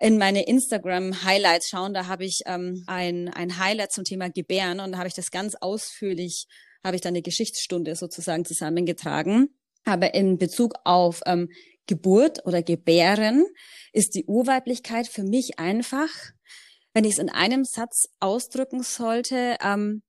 in 0.00 0.18
meine 0.18 0.46
Instagram-Highlights 0.46 1.68
schauen. 1.68 1.94
Da 1.94 2.06
habe 2.06 2.24
ich 2.24 2.42
ähm, 2.46 2.84
ein, 2.86 3.28
ein 3.28 3.58
Highlight 3.58 3.92
zum 3.92 4.04
Thema 4.04 4.28
Gebären 4.30 4.80
und 4.80 4.92
da 4.92 4.98
habe 4.98 5.08
ich 5.08 5.14
das 5.14 5.30
ganz 5.30 5.54
ausführlich, 5.54 6.46
habe 6.82 6.96
ich 6.96 7.02
da 7.02 7.08
eine 7.08 7.22
Geschichtsstunde 7.22 7.94
sozusagen 7.96 8.44
zusammengetragen. 8.44 9.54
Aber 9.84 10.14
in 10.14 10.38
Bezug 10.38 10.74
auf 10.84 11.20
ähm, 11.26 11.48
Geburt 11.86 12.46
oder 12.46 12.62
Gebären 12.62 13.44
ist 13.92 14.14
die 14.14 14.24
Urweiblichkeit 14.24 15.06
für 15.06 15.22
mich 15.22 15.58
einfach, 15.58 16.08
wenn 16.94 17.04
ich 17.04 17.14
es 17.14 17.18
in 17.18 17.28
einem 17.28 17.64
Satz 17.64 18.06
ausdrücken 18.20 18.82
sollte, 18.82 19.56
ähm, 19.62 20.02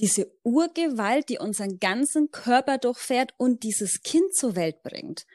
diese 0.00 0.32
Urgewalt, 0.42 1.28
die 1.28 1.38
unseren 1.38 1.78
ganzen 1.78 2.30
Körper 2.30 2.78
durchfährt 2.78 3.34
und 3.36 3.62
dieses 3.62 4.00
Kind 4.02 4.34
zur 4.34 4.56
Welt 4.56 4.82
bringt. 4.82 5.26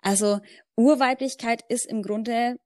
Also 0.00 0.40
Urweiblichkeit 0.76 1.62
ist 1.68 1.86
im 1.86 2.02
Grunde 2.02 2.56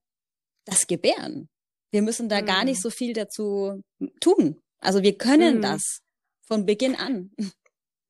das 0.67 0.87
Gebären. 0.87 1.49
Wir 1.91 2.01
müssen 2.01 2.29
da 2.29 2.41
mhm. 2.41 2.45
gar 2.45 2.63
nicht 2.63 2.77
mhm. 2.77 2.81
so 2.81 2.89
viel 2.89 3.13
dazu 3.13 3.81
tun. 4.19 4.61
Also 4.79 5.03
wir 5.03 5.17
können 5.17 5.57
mhm. 5.57 5.61
das 5.61 6.01
von 6.41 6.65
Beginn 6.65 6.95
an. 6.95 7.31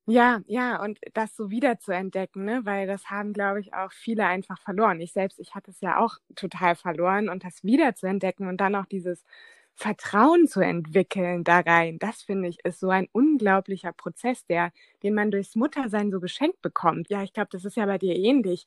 Ja, 0.09 0.39
ja, 0.47 0.81
und 0.81 0.99
das 1.15 1.35
so 1.35 1.51
wieder 1.51 1.79
zu 1.79 1.91
entdecken, 1.91 2.45
ne? 2.45 2.61
weil 2.63 2.87
das 2.87 3.09
haben, 3.09 3.33
glaube 3.33 3.59
ich, 3.59 3.73
auch 3.73 3.91
viele 3.91 4.25
einfach 4.25 4.57
verloren. 4.57 5.01
Ich 5.01 5.11
selbst, 5.11 5.37
ich 5.37 5.53
hatte 5.53 5.69
es 5.71 5.81
ja 5.81 5.99
auch 5.99 6.15
total 6.33 6.77
verloren 6.77 7.27
und 7.27 7.43
das 7.43 7.61
wieder 7.65 7.93
zu 7.93 8.07
entdecken 8.07 8.47
und 8.47 8.61
dann 8.61 8.75
auch 8.75 8.85
dieses 8.85 9.25
Vertrauen 9.73 10.47
zu 10.47 10.61
entwickeln 10.61 11.43
da 11.43 11.59
rein, 11.59 11.99
das 11.99 12.23
finde 12.23 12.47
ich, 12.47 12.63
ist 12.63 12.79
so 12.79 12.89
ein 12.89 13.07
unglaublicher 13.11 13.91
Prozess, 13.91 14.45
der, 14.45 14.71
den 15.03 15.13
man 15.13 15.29
durchs 15.29 15.55
Muttersein 15.55 16.09
so 16.09 16.19
geschenkt 16.19 16.61
bekommt. 16.61 17.09
Ja, 17.09 17.21
ich 17.21 17.33
glaube, 17.33 17.49
das 17.51 17.63
ist 17.63 17.75
ja 17.75 17.85
bei 17.85 17.99
dir 17.99 18.15
ähnlich 18.15 18.65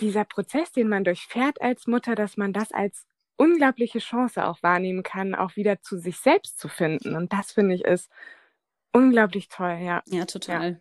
dieser 0.00 0.24
Prozess, 0.24 0.72
den 0.72 0.88
man 0.88 1.04
durchfährt 1.04 1.60
als 1.62 1.86
Mutter, 1.86 2.14
dass 2.14 2.36
man 2.36 2.52
das 2.52 2.72
als 2.72 3.06
unglaubliche 3.36 3.98
Chance 3.98 4.44
auch 4.46 4.62
wahrnehmen 4.62 5.02
kann, 5.02 5.34
auch 5.34 5.56
wieder 5.56 5.80
zu 5.82 5.98
sich 5.98 6.18
selbst 6.18 6.58
zu 6.58 6.68
finden. 6.68 7.16
Und 7.16 7.32
das 7.32 7.52
finde 7.52 7.74
ich 7.74 7.84
ist 7.84 8.10
unglaublich 8.92 9.48
toll, 9.48 9.78
ja. 9.82 10.02
Ja, 10.06 10.24
total. 10.24 10.72
Ja. 10.72 10.78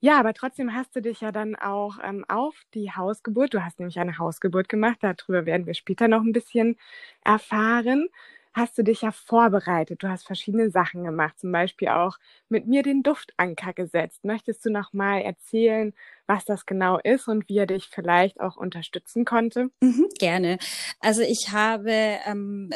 Ja, 0.00 0.20
aber 0.20 0.32
trotzdem 0.34 0.74
hast 0.74 0.94
du 0.94 1.02
dich 1.02 1.20
ja 1.22 1.32
dann 1.32 1.56
auch 1.56 1.98
ähm, 2.04 2.24
auf 2.28 2.56
die 2.74 2.92
Hausgeburt, 2.92 3.52
du 3.54 3.64
hast 3.64 3.80
nämlich 3.80 3.98
eine 3.98 4.18
Hausgeburt 4.18 4.68
gemacht, 4.68 4.98
darüber 5.00 5.44
werden 5.44 5.66
wir 5.66 5.74
später 5.74 6.06
noch 6.08 6.22
ein 6.22 6.32
bisschen 6.32 6.76
erfahren 7.24 8.08
hast 8.52 8.76
du 8.78 8.82
dich 8.82 9.02
ja 9.02 9.12
vorbereitet. 9.12 10.02
Du 10.02 10.08
hast 10.08 10.26
verschiedene 10.26 10.70
Sachen 10.70 11.04
gemacht, 11.04 11.38
zum 11.38 11.52
Beispiel 11.52 11.88
auch 11.88 12.18
mit 12.48 12.66
mir 12.66 12.82
den 12.82 13.02
Duftanker 13.02 13.72
gesetzt. 13.72 14.24
Möchtest 14.24 14.64
du 14.64 14.70
noch 14.70 14.92
mal 14.92 15.20
erzählen, 15.20 15.94
was 16.26 16.44
das 16.44 16.66
genau 16.66 16.98
ist 16.98 17.28
und 17.28 17.48
wie 17.48 17.58
er 17.58 17.66
dich 17.66 17.88
vielleicht 17.88 18.40
auch 18.40 18.56
unterstützen 18.56 19.24
konnte? 19.24 19.70
Mhm, 19.80 20.08
gerne. 20.18 20.58
Also 21.00 21.22
ich 21.22 21.50
habe 21.52 21.90
ähm, 22.26 22.70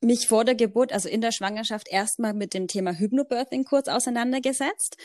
mich 0.00 0.26
vor 0.26 0.44
der 0.44 0.54
Geburt, 0.54 0.92
also 0.92 1.08
in 1.08 1.20
der 1.20 1.32
Schwangerschaft, 1.32 1.88
erstmal 1.90 2.34
mit 2.34 2.54
dem 2.54 2.68
Thema 2.68 2.92
Hypnobirthing 2.92 3.64
kurz 3.64 3.88
auseinandergesetzt 3.88 4.96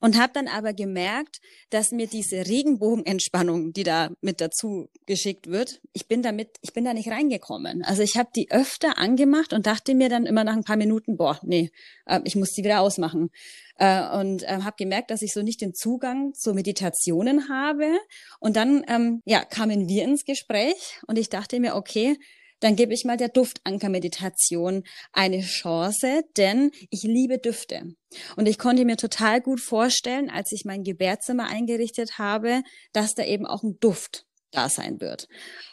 und 0.00 0.18
habe 0.18 0.32
dann 0.32 0.48
aber 0.48 0.72
gemerkt, 0.72 1.40
dass 1.70 1.92
mir 1.92 2.06
diese 2.06 2.46
Regenbogenentspannung, 2.46 3.72
die 3.72 3.82
da 3.82 4.10
mit 4.20 4.40
dazu 4.40 4.88
geschickt 5.06 5.48
wird, 5.48 5.80
ich 5.92 6.08
bin 6.08 6.22
damit, 6.22 6.56
ich 6.62 6.72
bin 6.72 6.84
da 6.84 6.94
nicht 6.94 7.10
reingekommen. 7.10 7.84
Also 7.84 8.02
ich 8.02 8.16
habe 8.16 8.30
die 8.34 8.50
öfter 8.50 8.98
angemacht 8.98 9.52
und 9.52 9.66
dachte 9.66 9.94
mir 9.94 10.08
dann 10.08 10.26
immer 10.26 10.44
nach 10.44 10.56
ein 10.56 10.64
paar 10.64 10.76
Minuten, 10.76 11.16
boah, 11.16 11.38
nee, 11.42 11.70
äh, 12.06 12.20
ich 12.24 12.36
muss 12.36 12.50
die 12.52 12.64
wieder 12.64 12.80
ausmachen. 12.80 13.30
Äh, 13.76 14.18
und 14.18 14.42
äh, 14.42 14.60
habe 14.62 14.76
gemerkt, 14.78 15.10
dass 15.10 15.22
ich 15.22 15.32
so 15.32 15.42
nicht 15.42 15.60
den 15.60 15.74
Zugang 15.74 16.34
zu 16.34 16.54
Meditationen 16.54 17.48
habe. 17.48 17.98
Und 18.38 18.56
dann 18.56 18.84
ähm, 18.88 19.22
ja 19.24 19.44
kamen 19.44 19.88
wir 19.88 20.04
ins 20.04 20.24
Gespräch 20.24 21.00
und 21.06 21.18
ich 21.18 21.28
dachte 21.28 21.60
mir, 21.60 21.76
okay, 21.76 22.16
dann 22.60 22.76
gebe 22.76 22.94
ich 22.94 23.04
mal 23.04 23.16
der 23.16 23.28
Duftanker-Meditation 23.28 24.84
eine 25.12 25.40
Chance, 25.40 26.22
denn 26.36 26.70
ich 26.90 27.02
liebe 27.02 27.38
Düfte. 27.38 27.94
Und 28.36 28.48
ich 28.48 28.58
konnte 28.58 28.84
mir 28.84 28.96
total 28.96 29.40
gut 29.40 29.60
vorstellen, 29.60 30.30
als 30.30 30.52
ich 30.52 30.64
mein 30.64 30.84
Gebärzimmer 30.84 31.48
eingerichtet 31.48 32.18
habe, 32.18 32.62
dass 32.92 33.14
da 33.14 33.24
eben 33.24 33.46
auch 33.46 33.62
ein 33.62 33.78
Duft 33.80 34.26
da 34.50 34.68
sein 34.68 35.00
wird. 35.00 35.28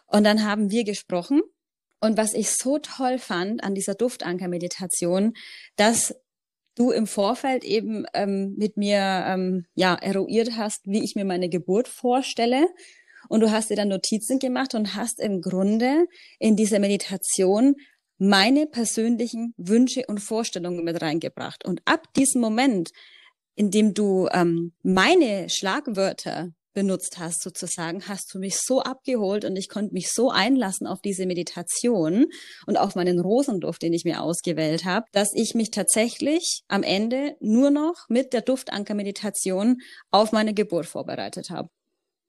Und 0.05 0.23
dann 0.23 0.43
haben 0.43 0.71
wir 0.71 0.83
gesprochen. 0.83 1.41
Und 1.99 2.17
was 2.17 2.33
ich 2.33 2.51
so 2.51 2.77
toll 2.77 3.17
fand 3.17 3.63
an 3.63 3.73
dieser 3.73 3.95
Duftanker-Meditation, 3.95 5.33
dass 5.75 6.13
du 6.75 6.91
im 6.91 7.07
Vorfeld 7.07 7.63
eben 7.63 8.05
ähm, 8.13 8.53
mit 8.55 8.77
mir 8.77 8.99
ähm, 9.27 9.65
ja 9.73 9.95
eruiert 9.95 10.51
hast, 10.55 10.85
wie 10.85 11.03
ich 11.03 11.15
mir 11.15 11.25
meine 11.25 11.49
Geburt 11.49 11.87
vorstelle 11.87 12.67
und 13.29 13.41
du 13.41 13.51
hast 13.51 13.69
dir 13.69 13.75
dann 13.75 13.89
Notizen 13.89 14.39
gemacht 14.39 14.75
und 14.75 14.95
hast 14.95 15.19
im 15.19 15.41
Grunde 15.41 16.05
in 16.39 16.55
dieser 16.55 16.79
Meditation 16.79 17.75
meine 18.17 18.65
persönlichen 18.65 19.53
Wünsche 19.57 20.03
und 20.07 20.19
Vorstellungen 20.19 20.83
mit 20.83 21.01
reingebracht. 21.01 21.65
Und 21.65 21.81
ab 21.85 22.13
diesem 22.15 22.41
Moment, 22.41 22.91
in 23.55 23.71
dem 23.71 23.93
du 23.93 24.27
ähm, 24.31 24.73
meine 24.83 25.49
Schlagwörter 25.49 26.51
benutzt 26.77 27.17
hast, 27.17 27.41
sozusagen, 27.41 28.07
hast 28.07 28.31
du 28.35 28.37
mich 28.37 28.57
so 28.59 28.81
abgeholt 28.81 29.45
und 29.45 29.55
ich 29.55 29.67
konnte 29.67 29.95
mich 29.95 30.11
so 30.11 30.29
einlassen 30.29 30.85
auf 30.85 31.01
diese 31.01 31.25
Meditation 31.25 32.27
und 32.67 32.77
auf 32.77 32.93
meinen 32.93 33.19
Rosenduft, 33.19 33.81
den 33.81 33.93
ich 33.93 34.05
mir 34.05 34.21
ausgewählt 34.21 34.85
habe, 34.85 35.07
dass 35.11 35.29
ich 35.33 35.55
mich 35.55 35.71
tatsächlich 35.71 36.61
am 36.67 36.83
Ende 36.83 37.35
nur 37.39 37.71
noch 37.71 38.05
mit 38.09 38.31
der 38.31 38.41
Duftanker-Meditation 38.41 39.77
auf 40.11 40.31
meine 40.31 40.53
Geburt 40.53 40.85
vorbereitet 40.85 41.49
habe. 41.49 41.69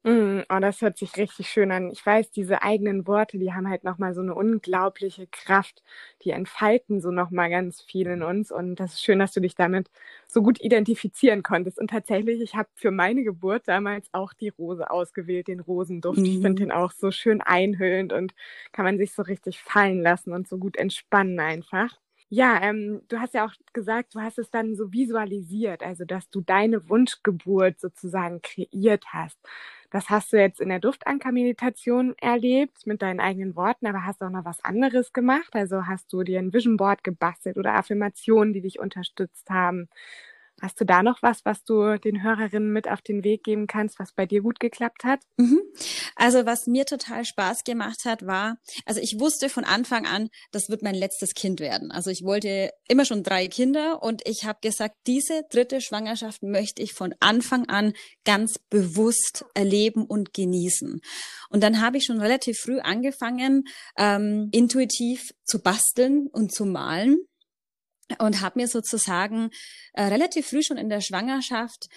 Mm, 0.08 0.40
oh, 0.48 0.58
das 0.60 0.80
hört 0.80 0.96
sich 0.96 1.16
richtig 1.16 1.48
schön 1.50 1.70
an. 1.72 1.90
Ich 1.90 2.04
weiß, 2.06 2.30
diese 2.30 2.62
eigenen 2.62 3.06
Worte, 3.06 3.36
die 3.38 3.52
haben 3.52 3.68
halt 3.68 3.84
nochmal 3.84 4.14
so 4.14 4.22
eine 4.22 4.34
unglaubliche 4.34 5.26
Kraft. 5.26 5.82
Die 6.22 6.30
entfalten 6.30 7.00
so 7.00 7.10
nochmal 7.10 7.50
ganz 7.50 7.82
viel 7.82 8.06
in 8.06 8.22
uns. 8.22 8.50
Und 8.50 8.76
das 8.76 8.94
ist 8.94 9.02
schön, 9.04 9.18
dass 9.18 9.32
du 9.32 9.40
dich 9.40 9.54
damit 9.54 9.90
so 10.26 10.42
gut 10.42 10.60
identifizieren 10.62 11.42
konntest. 11.42 11.78
Und 11.78 11.90
tatsächlich, 11.90 12.40
ich 12.40 12.54
habe 12.54 12.68
für 12.74 12.90
meine 12.90 13.22
Geburt 13.24 13.64
damals 13.66 14.08
auch 14.12 14.32
die 14.32 14.48
Rose 14.50 14.90
ausgewählt, 14.90 15.48
den 15.48 15.60
Rosenduft. 15.60 16.20
Mhm. 16.20 16.24
Ich 16.24 16.38
finde 16.40 16.62
den 16.62 16.72
auch 16.72 16.92
so 16.92 17.10
schön 17.10 17.42
einhüllend 17.42 18.12
und 18.12 18.34
kann 18.72 18.84
man 18.86 18.98
sich 18.98 19.12
so 19.12 19.22
richtig 19.22 19.60
fallen 19.60 20.00
lassen 20.02 20.32
und 20.32 20.48
so 20.48 20.56
gut 20.58 20.76
entspannen 20.76 21.38
einfach. 21.40 21.98
Ja, 22.30 22.60
ähm, 22.62 23.00
du 23.08 23.18
hast 23.20 23.32
ja 23.34 23.46
auch 23.46 23.52
gesagt, 23.72 24.14
du 24.14 24.20
hast 24.20 24.38
es 24.38 24.50
dann 24.50 24.74
so 24.76 24.92
visualisiert, 24.92 25.82
also 25.82 26.04
dass 26.04 26.28
du 26.28 26.42
deine 26.42 26.86
Wunschgeburt 26.90 27.80
sozusagen 27.80 28.42
kreiert 28.42 29.04
hast. 29.14 29.38
Das 29.90 30.10
hast 30.10 30.32
du 30.32 30.36
jetzt 30.38 30.60
in 30.60 30.68
der 30.68 30.80
Duftanker-Meditation 30.80 32.14
erlebt 32.20 32.86
mit 32.86 33.00
deinen 33.00 33.20
eigenen 33.20 33.56
Worten, 33.56 33.86
aber 33.86 34.04
hast 34.04 34.22
auch 34.22 34.28
noch 34.30 34.44
was 34.44 34.62
anderes 34.62 35.12
gemacht? 35.14 35.54
Also 35.54 35.86
hast 35.86 36.12
du 36.12 36.22
dir 36.22 36.38
ein 36.40 36.52
Vision 36.52 36.76
Board 36.76 37.02
gebastelt 37.04 37.56
oder 37.56 37.74
Affirmationen, 37.74 38.52
die 38.52 38.60
dich 38.60 38.78
unterstützt 38.80 39.48
haben? 39.50 39.88
Hast 40.60 40.80
du 40.80 40.84
da 40.84 41.02
noch 41.02 41.22
was, 41.22 41.44
was 41.44 41.62
du 41.62 41.98
den 41.98 42.22
Hörerinnen 42.22 42.72
mit 42.72 42.88
auf 42.88 43.00
den 43.00 43.22
Weg 43.22 43.44
geben 43.44 43.66
kannst, 43.66 43.98
was 43.98 44.12
bei 44.12 44.26
dir 44.26 44.42
gut 44.42 44.58
geklappt 44.58 45.04
hat? 45.04 45.20
Mhm. 45.36 45.60
Also 46.16 46.46
was 46.46 46.66
mir 46.66 46.84
total 46.84 47.24
Spaß 47.24 47.62
gemacht 47.64 48.04
hat, 48.04 48.26
war, 48.26 48.58
also 48.84 49.00
ich 49.00 49.20
wusste 49.20 49.48
von 49.48 49.64
Anfang 49.64 50.06
an, 50.06 50.28
das 50.50 50.68
wird 50.68 50.82
mein 50.82 50.94
letztes 50.94 51.34
Kind 51.34 51.60
werden. 51.60 51.92
Also 51.92 52.10
ich 52.10 52.24
wollte 52.24 52.70
immer 52.88 53.04
schon 53.04 53.22
drei 53.22 53.46
Kinder 53.46 54.02
und 54.02 54.22
ich 54.26 54.44
habe 54.44 54.58
gesagt, 54.60 54.96
diese 55.06 55.42
dritte 55.50 55.80
Schwangerschaft 55.80 56.42
möchte 56.42 56.82
ich 56.82 56.92
von 56.92 57.14
Anfang 57.20 57.68
an 57.68 57.92
ganz 58.24 58.58
bewusst 58.70 59.44
erleben 59.54 60.04
und 60.04 60.34
genießen. 60.34 61.00
Und 61.50 61.62
dann 61.62 61.80
habe 61.80 61.98
ich 61.98 62.04
schon 62.04 62.20
relativ 62.20 62.58
früh 62.58 62.80
angefangen, 62.80 63.64
ähm, 63.96 64.48
intuitiv 64.52 65.30
zu 65.44 65.62
basteln 65.62 66.26
und 66.32 66.52
zu 66.52 66.66
malen 66.66 67.18
und 68.18 68.40
habe 68.40 68.60
mir 68.60 68.68
sozusagen 68.68 69.50
äh, 69.92 70.04
relativ 70.04 70.48
früh 70.48 70.62
schon 70.62 70.76
in 70.78 70.88
der 70.88 71.00
Schwangerschaft 71.00 71.88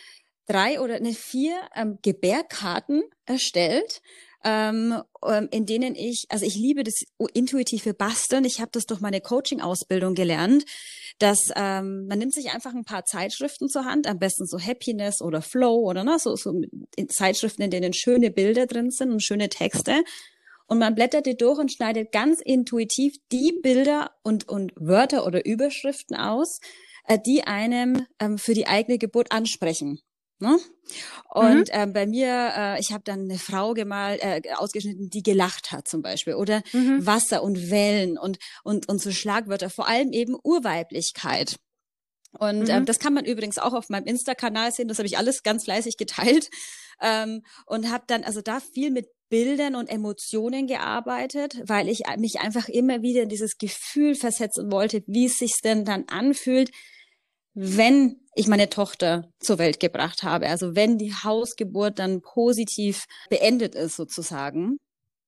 drei 0.46 0.80
oder 0.80 1.00
ne, 1.00 1.14
vier 1.14 1.56
ähm, 1.76 2.00
Gebärkarten 2.02 3.04
erstellt, 3.26 4.02
ähm, 4.44 5.02
ähm, 5.26 5.48
in 5.52 5.66
denen 5.66 5.96
ich, 5.96 6.26
also 6.30 6.46
ich 6.46 6.56
liebe 6.56 6.84
das 6.84 7.04
intuitive 7.34 7.94
Basteln. 7.94 8.44
Ich 8.44 8.60
habe 8.60 8.72
das 8.74 8.86
durch 8.86 9.00
meine 9.00 9.22
Coaching-Ausbildung 9.22 10.16
gelernt, 10.16 10.66
dass 11.20 11.52
ähm, 11.56 12.08
man 12.08 12.18
nimmt 12.18 12.34
sich 12.34 12.52
einfach 12.52 12.74
ein 12.74 12.84
paar 12.84 13.06
Zeitschriften 13.06 13.70
zur 13.70 13.86
Hand, 13.86 14.08
am 14.08 14.20
besten 14.20 14.48
so 14.48 14.60
Happiness 14.60 15.22
oder 15.22 15.42
Flow 15.42 15.88
oder 15.88 16.04
ne, 16.04 16.18
so, 16.20 16.36
so 16.36 16.60
Zeitschriften, 17.08 17.62
in 17.62 17.72
denen 17.72 17.94
schöne 17.94 18.32
Bilder 18.32 18.66
drin 18.66 18.90
sind 18.90 19.12
und 19.12 19.24
schöne 19.24 19.50
Texte 19.50 20.04
und 20.72 20.80
man 20.80 20.96
blättert 20.96 21.26
die 21.26 21.36
durch 21.36 21.60
und 21.60 21.70
schneidet 21.70 22.14
ganz 22.14 22.40
intuitiv 22.40 23.18
die 23.30 23.60
Bilder 23.62 24.12
und, 24.24 24.48
und 24.48 24.72
Wörter 24.78 25.26
oder 25.26 25.46
Überschriften 25.46 26.16
aus, 26.16 26.62
äh, 27.04 27.20
die 27.20 27.44
einem 27.44 28.08
ähm, 28.20 28.38
für 28.38 28.54
die 28.54 28.68
eigene 28.68 28.98
Geburt 28.98 29.34
ansprechen. 29.34 30.00
Ne? 30.40 30.58
Und 31.30 31.68
mhm. 31.68 31.74
ähm, 31.74 31.92
bei 31.92 32.08
mir, 32.08 32.54
äh, 32.56 32.80
ich 32.80 32.94
habe 32.94 33.04
dann 33.04 33.24
eine 33.24 33.38
Frau 33.38 33.74
gemalt, 33.74 34.22
äh, 34.24 34.42
ausgeschnitten, 34.56 35.10
die 35.10 35.24
gelacht 35.24 35.74
hat 35.74 35.90
zum 35.90 36.02
Beispiel. 36.02 36.36
Oder 36.36 36.64
mhm. 36.72 37.06
Wasser 37.06 37.44
und 37.44 37.70
Wellen 37.70 38.18
und, 38.18 38.40
und, 38.64 38.88
und 38.88 39.02
so 39.02 39.12
Schlagwörter, 39.12 39.70
vor 39.70 39.90
allem 39.90 40.14
eben 40.14 40.38
Urweiblichkeit. 40.42 41.58
Und 42.40 42.50
ähm, 42.50 42.62
mhm. 42.62 42.70
ähm, 42.70 42.86
das 42.86 43.00
kann 43.00 43.14
man 43.14 43.26
übrigens 43.26 43.58
auch 43.58 43.74
auf 43.74 43.90
meinem 43.90 44.06
Insta-Kanal 44.06 44.72
sehen. 44.72 44.88
Das 44.88 45.00
habe 45.00 45.08
ich 45.08 45.18
alles 45.18 45.44
ganz 45.44 45.66
fleißig 45.66 45.98
geteilt. 45.98 46.50
Ähm, 47.02 47.44
und 47.66 47.92
habe 47.92 48.06
dann 48.08 48.24
also 48.24 48.42
da 48.42 48.62
viel 48.62 48.90
mit 48.92 49.10
Bildern 49.32 49.76
und 49.76 49.90
Emotionen 49.90 50.68
gearbeitet, 50.68 51.62
weil 51.66 51.88
ich 51.88 52.02
mich 52.18 52.42
einfach 52.42 52.68
immer 52.68 53.02
wieder 53.02 53.24
in 53.24 53.30
dieses 53.30 53.58
Gefühl 53.58 54.14
versetzen 54.14 54.70
wollte, 54.72 55.04
wie 55.08 55.26
es 55.26 55.40
sich 55.40 55.54
denn 55.64 55.86
dann 55.86 56.04
anfühlt, 56.10 56.70
wenn 57.54 58.18
ich 58.36 58.48
meine 58.48 58.70
Tochter 58.70 59.32
zur 59.40 59.58
Welt 59.58 59.80
gebracht 59.80 60.24
habe. 60.24 60.48
Also 60.48 60.76
wenn 60.76 60.98
die 60.98 61.14
Hausgeburt 61.14 61.98
dann 61.98 62.22
positiv 62.22 63.06
beendet 63.30 63.74
ist 63.74 63.96
sozusagen. 63.96 64.78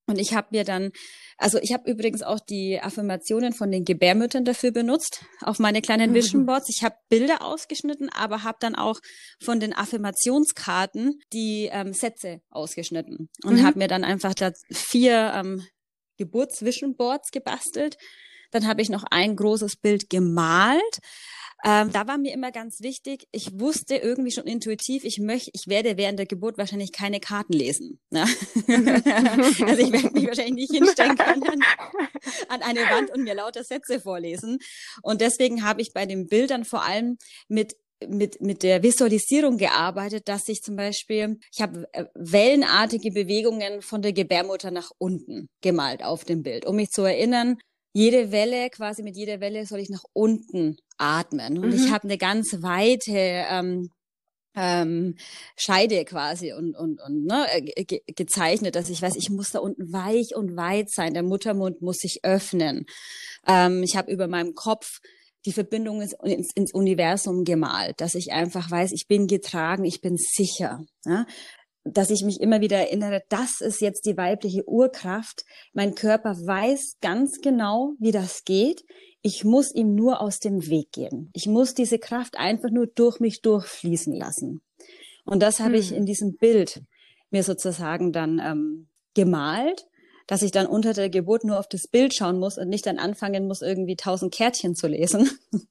Und 0.06 0.20
ich 0.20 0.34
habe 0.34 0.48
mir 0.52 0.66
dann, 0.66 0.92
also 1.38 1.60
ich 1.60 1.72
habe 1.72 1.90
übrigens 1.90 2.24
auch 2.24 2.40
die 2.40 2.80
Affirmationen 2.82 3.54
von 3.54 3.72
den 3.72 3.86
Gebärmüttern 3.86 4.44
dafür 4.44 4.72
benutzt, 4.72 5.24
auf 5.42 5.60
meine 5.60 5.82
kleinen 5.82 6.12
mhm. 6.12 6.16
Vision 6.16 6.46
Boards. 6.46 6.70
Ich 6.70 6.84
habe 6.84 6.96
Bilder 7.08 7.42
ausgeschnitten, 7.42 8.10
aber 8.10 8.44
habe 8.44 8.58
dann 8.60 8.76
auch 8.76 9.00
von 9.42 9.60
den 9.62 9.74
Affirmationskarten 9.74 11.22
die 11.32 11.70
ähm, 11.72 11.94
Sätze 11.94 12.42
ausgeschnitten 12.50 13.30
und 13.44 13.56
mhm. 13.56 13.64
habe 13.64 13.80
mir 13.80 13.88
dann 13.88 14.04
einfach 14.04 14.34
da 14.34 14.52
vier 14.72 15.34
ähm, 15.36 15.66
Geburtsvision 16.18 16.96
Boards 16.96 17.32
gebastelt. 17.32 17.98
Dann 18.52 18.68
habe 18.68 18.82
ich 18.82 18.90
noch 18.90 19.06
ein 19.10 19.36
großes 19.36 19.78
Bild 19.78 20.10
gemalt 20.10 21.00
ähm, 21.66 21.92
da 21.92 22.08
war 22.08 22.18
mir 22.18 22.34
immer 22.34 22.52
ganz 22.52 22.82
wichtig, 22.82 23.28
ich 23.32 23.60
wusste 23.60 23.96
irgendwie 23.96 24.32
schon 24.32 24.46
intuitiv, 24.46 25.06
ich 25.06 25.20
möchte, 25.20 25.52
ich 25.54 25.68
werde 25.68 25.98
während 25.98 26.20
der 26.20 26.26
Geburt 26.26 26.58
wahrscheinlich 26.58 26.92
keine 26.92 27.20
Karten 27.20 27.54
lesen. 27.54 28.00
Ne? 28.10 28.22
also 28.68 29.82
ich 29.82 29.92
werde 29.92 30.12
mich 30.12 30.28
wahrscheinlich 30.28 30.70
nicht 30.70 30.74
hinstellen 30.74 31.18
können 31.18 31.44
an, 31.48 31.62
an 32.50 32.62
eine 32.62 32.82
Wand 32.82 33.12
und 33.12 33.24
mir 33.24 33.34
lauter 33.34 33.64
Sätze 33.64 34.02
vorlesen. 34.02 34.60
Und 35.02 35.22
deswegen 35.22 35.64
habe 35.64 35.82
ich 35.82 35.94
bei 35.94 36.06
den 36.06 36.28
Bildern 36.28 36.66
vor 36.66 36.84
allem 36.84 37.18
mit 37.48 37.76
mit, 38.08 38.42
mit 38.42 38.64
der 38.64 38.84
Visualisierung 38.84 39.58
gearbeitet, 39.58 40.28
dass 40.28 40.50
ich 40.50 40.62
zum 40.62 40.76
Beispiel, 40.76 41.38
ich 41.54 41.62
habe 41.62 41.88
äh, 41.94 42.04
wellenartige 42.16 43.12
Bewegungen 43.12 43.82
von 43.82 44.02
der 44.02 44.12
Gebärmutter 44.12 44.72
nach 44.72 44.92
unten 44.98 45.48
gemalt 45.62 46.04
auf 46.04 46.26
dem 46.26 46.44
Bild, 46.44 46.66
um 46.66 46.76
mich 46.76 46.90
zu 46.90 47.04
erinnern, 47.04 47.58
jede 47.96 48.32
Welle, 48.32 48.70
quasi 48.72 49.04
mit 49.04 49.16
jeder 49.16 49.40
Welle 49.40 49.68
soll 49.68 49.80
ich 49.80 49.90
nach 49.90 50.04
unten 50.14 50.78
atmen. 50.98 51.58
Und 51.58 51.70
mhm. 51.70 51.74
ich 51.74 51.92
habe 51.92 52.04
eine 52.06 52.18
ganz 52.18 52.62
weite 52.62 53.12
ähm, 53.16 53.90
ähm, 54.56 55.16
Scheide 55.58 56.06
quasi 56.06 56.54
und, 56.54 56.76
und, 56.76 57.02
und 57.02 57.26
ne, 57.26 57.46
äh, 57.52 57.84
ge 57.84 58.02
gezeichnet, 58.08 58.76
dass 58.76 58.90
ich 58.90 59.02
weiß, 59.02 59.16
ich 59.16 59.30
muss 59.30 59.52
da 59.52 59.60
unten 59.60 59.92
weich 59.92 60.36
und 60.36 60.56
weit 60.56 60.90
sein. 60.90 61.14
Der 61.14 61.24
Muttermund 61.24 61.82
muss 61.82 61.98
sich 61.98 62.20
öffnen. 62.24 62.86
Ähm, 63.48 63.84
ich 63.84 63.96
habe 63.98 64.12
über 64.12 64.28
meinem 64.28 64.54
Kopf 64.54 65.00
die 65.46 65.52
Verbindung 65.52 66.02
ins, 66.02 66.14
ins, 66.24 66.52
ins 66.56 66.74
Universum 66.74 67.44
gemalt, 67.44 68.00
dass 68.00 68.16
ich 68.16 68.32
einfach 68.32 68.70
weiß, 68.70 68.92
ich 68.94 69.08
bin 69.08 69.28
getragen, 69.28 69.84
ich 69.84 70.02
bin 70.02 70.16
sicher. 70.18 70.82
Ja? 71.06 71.26
Dass 71.84 72.10
ich 72.10 72.24
mich 72.24 72.40
immer 72.40 72.62
wieder 72.62 72.78
erinnere, 72.78 73.24
das 73.30 73.60
ist 73.60 73.82
jetzt 73.82 74.06
die 74.06 74.18
weibliche 74.18 74.68
Urkraft. 74.68 75.46
Mein 75.74 75.96
Körper 75.96 76.32
weiß 76.32 76.98
ganz 77.02 77.42
genau, 77.42 77.94
wie 78.00 78.12
das 78.12 78.46
geht. 78.46 78.86
Ich 79.22 79.44
muss 79.44 79.74
ihm 79.74 79.94
nur 79.96 80.22
aus 80.22 80.40
dem 80.40 80.68
Weg 80.68 80.92
gehen. 80.94 81.30
Ich 81.34 81.48
muss 81.48 81.74
diese 81.74 82.00
Kraft 82.00 82.38
einfach 82.38 82.70
nur 82.70 82.88
durch 82.88 83.20
mich 83.20 83.42
durchfließen 83.42 84.14
lassen. 84.14 84.62
Und 85.26 85.42
das 85.42 85.60
habe 85.60 85.76
hm. 85.76 85.80
ich 85.80 85.92
in 85.94 86.06
diesem 86.06 86.38
Bild 86.38 86.84
mir 87.30 87.44
sozusagen 87.44 88.12
dann 88.12 88.40
ähm, 88.40 88.88
gemalt, 89.14 89.88
dass 90.28 90.42
ich 90.42 90.52
dann 90.52 90.68
unter 90.68 90.94
der 90.94 91.10
Geburt 91.10 91.44
nur 91.44 91.60
auf 91.60 91.68
das 91.68 91.88
Bild 91.88 92.16
schauen 92.16 92.40
muss 92.40 92.58
und 92.58 92.70
nicht 92.70 92.86
dann 92.86 93.00
anfangen 93.00 93.48
muss, 93.48 93.62
irgendwie 93.62 93.96
tausend 93.96 94.34
Kärtchen 94.34 94.76
zu 94.76 94.88
lesen. 94.88 95.30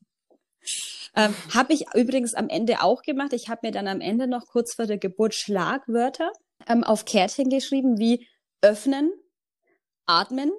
Ähm, 1.15 1.35
habe 1.55 1.75
ich 1.75 1.85
übrigens 1.95 2.35
am 2.35 2.49
Ende 2.49 2.83
auch 2.83 3.03
gemacht. 3.03 3.33
Ich 3.33 3.49
habe 3.49 3.61
mir 3.65 3.73
dann 3.73 3.87
am 3.87 4.01
Ende 4.01 4.27
noch 4.27 4.47
kurz 4.47 4.75
vor 4.75 4.87
der 4.87 4.99
Geburt 4.99 5.35
Schlagwörter 5.35 6.33
ähm, 6.67 6.85
auf 6.85 7.05
Kärtchen 7.05 7.51
geschrieben, 7.51 7.99
wie 7.99 8.27
öffnen, 8.63 9.13
atmen, 10.07 10.53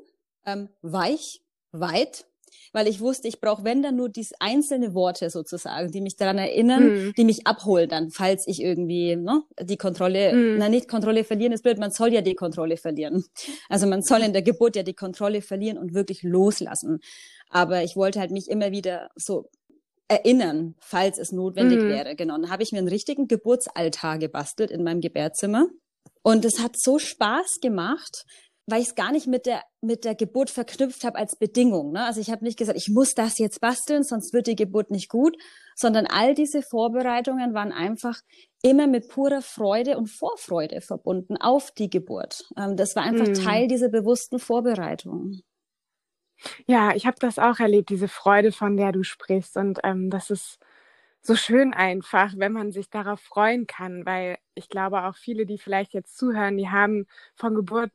ähm, 0.45 0.69
weich, 0.81 1.41
weit, 1.71 2.25
weil 2.71 2.87
ich 2.87 2.99
wusste, 2.99 3.27
ich 3.27 3.39
brauche, 3.39 3.63
wenn 3.63 3.81
dann 3.81 3.95
nur 3.95 4.09
diese 4.09 4.35
einzelne 4.39 4.93
Worte 4.93 5.29
sozusagen, 5.29 5.91
die 5.91 6.01
mich 6.01 6.17
daran 6.17 6.37
erinnern, 6.37 6.83
mhm. 6.83 7.13
die 7.17 7.23
mich 7.23 7.47
abholen 7.47 7.89
dann, 7.89 8.09
falls 8.09 8.47
ich 8.47 8.61
irgendwie 8.61 9.15
ne, 9.15 9.43
die 9.61 9.77
Kontrolle, 9.77 10.33
mhm. 10.33 10.57
na 10.57 10.69
nicht 10.69 10.87
Kontrolle 10.87 11.23
verlieren 11.23 11.53
ist 11.53 11.63
blöd, 11.63 11.77
man 11.77 11.91
soll 11.91 12.13
ja 12.13 12.21
die 12.21 12.35
Kontrolle 12.35 12.77
verlieren. 12.77 13.25
Also 13.69 13.87
man 13.87 14.01
soll 14.01 14.21
in 14.21 14.33
der 14.33 14.41
Geburt 14.41 14.75
ja 14.75 14.83
die 14.83 14.93
Kontrolle 14.93 15.41
verlieren 15.41 15.77
und 15.77 15.93
wirklich 15.93 16.23
loslassen. 16.23 16.99
Aber 17.49 17.83
ich 17.83 17.95
wollte 17.95 18.19
halt 18.19 18.31
mich 18.31 18.49
immer 18.49 18.71
wieder 18.71 19.09
so 19.15 19.49
erinnern, 20.07 20.75
falls 20.79 21.17
es 21.17 21.31
notwendig 21.31 21.79
mhm. 21.79 21.89
wäre. 21.89 22.15
Genau. 22.15 22.37
Dann 22.37 22.49
habe 22.49 22.63
ich 22.63 22.71
mir 22.71 22.79
einen 22.79 22.87
richtigen 22.87 23.27
Geburtsaltar 23.27 24.17
gebastelt 24.17 24.71
in 24.71 24.83
meinem 24.83 25.01
Gebärzimmer. 25.01 25.67
Und 26.21 26.45
es 26.45 26.59
hat 26.59 26.77
so 26.77 26.99
Spaß 26.99 27.59
gemacht, 27.61 28.25
weil 28.65 28.81
ich 28.81 28.89
es 28.89 28.95
gar 28.95 29.11
nicht 29.11 29.27
mit 29.27 29.45
der 29.45 29.61
mit 29.81 30.05
der 30.05 30.15
Geburt 30.15 30.49
verknüpft 30.49 31.03
habe 31.03 31.17
als 31.17 31.35
Bedingung. 31.35 31.91
Ne? 31.91 32.05
Also 32.05 32.21
ich 32.21 32.31
habe 32.31 32.45
nicht 32.45 32.57
gesagt, 32.57 32.77
ich 32.77 32.89
muss 32.89 33.13
das 33.13 33.37
jetzt 33.37 33.59
basteln, 33.59 34.03
sonst 34.03 34.33
wird 34.33 34.47
die 34.47 34.55
Geburt 34.55 34.91
nicht 34.91 35.09
gut, 35.09 35.35
sondern 35.75 36.05
all 36.05 36.33
diese 36.33 36.61
Vorbereitungen 36.61 37.53
waren 37.53 37.73
einfach 37.73 38.21
immer 38.61 38.87
mit 38.87 39.09
purer 39.09 39.41
Freude 39.41 39.97
und 39.97 40.07
Vorfreude 40.07 40.79
verbunden 40.79 41.35
auf 41.35 41.71
die 41.71 41.89
Geburt. 41.89 42.45
Ähm, 42.57 42.77
das 42.77 42.95
war 42.95 43.03
einfach 43.03 43.27
mhm. 43.27 43.33
Teil 43.33 43.67
dieser 43.67 43.89
bewussten 43.89 44.39
Vorbereitung. 44.39 45.41
Ja, 46.67 46.93
ich 46.95 47.05
habe 47.05 47.17
das 47.19 47.39
auch 47.39 47.59
erlebt, 47.59 47.89
diese 47.89 48.07
Freude, 48.07 48.51
von 48.51 48.77
der 48.77 48.91
du 48.91 49.03
sprichst. 49.03 49.57
Und 49.57 49.79
ähm, 49.83 50.09
das 50.09 50.29
ist 50.29 50.59
so 51.21 51.35
schön 51.35 51.73
einfach, 51.73 52.33
wenn 52.37 52.53
man 52.53 52.71
sich 52.71 52.89
darauf 52.89 53.21
freuen 53.21 53.67
kann, 53.67 54.05
weil 54.05 54.37
ich 54.55 54.69
glaube 54.69 55.03
auch 55.05 55.15
viele, 55.15 55.45
die 55.45 55.57
vielleicht 55.57 55.93
jetzt 55.93 56.17
zuhören, 56.17 56.57
die 56.57 56.69
haben 56.69 57.07
von 57.35 57.55
Geburt, 57.55 57.91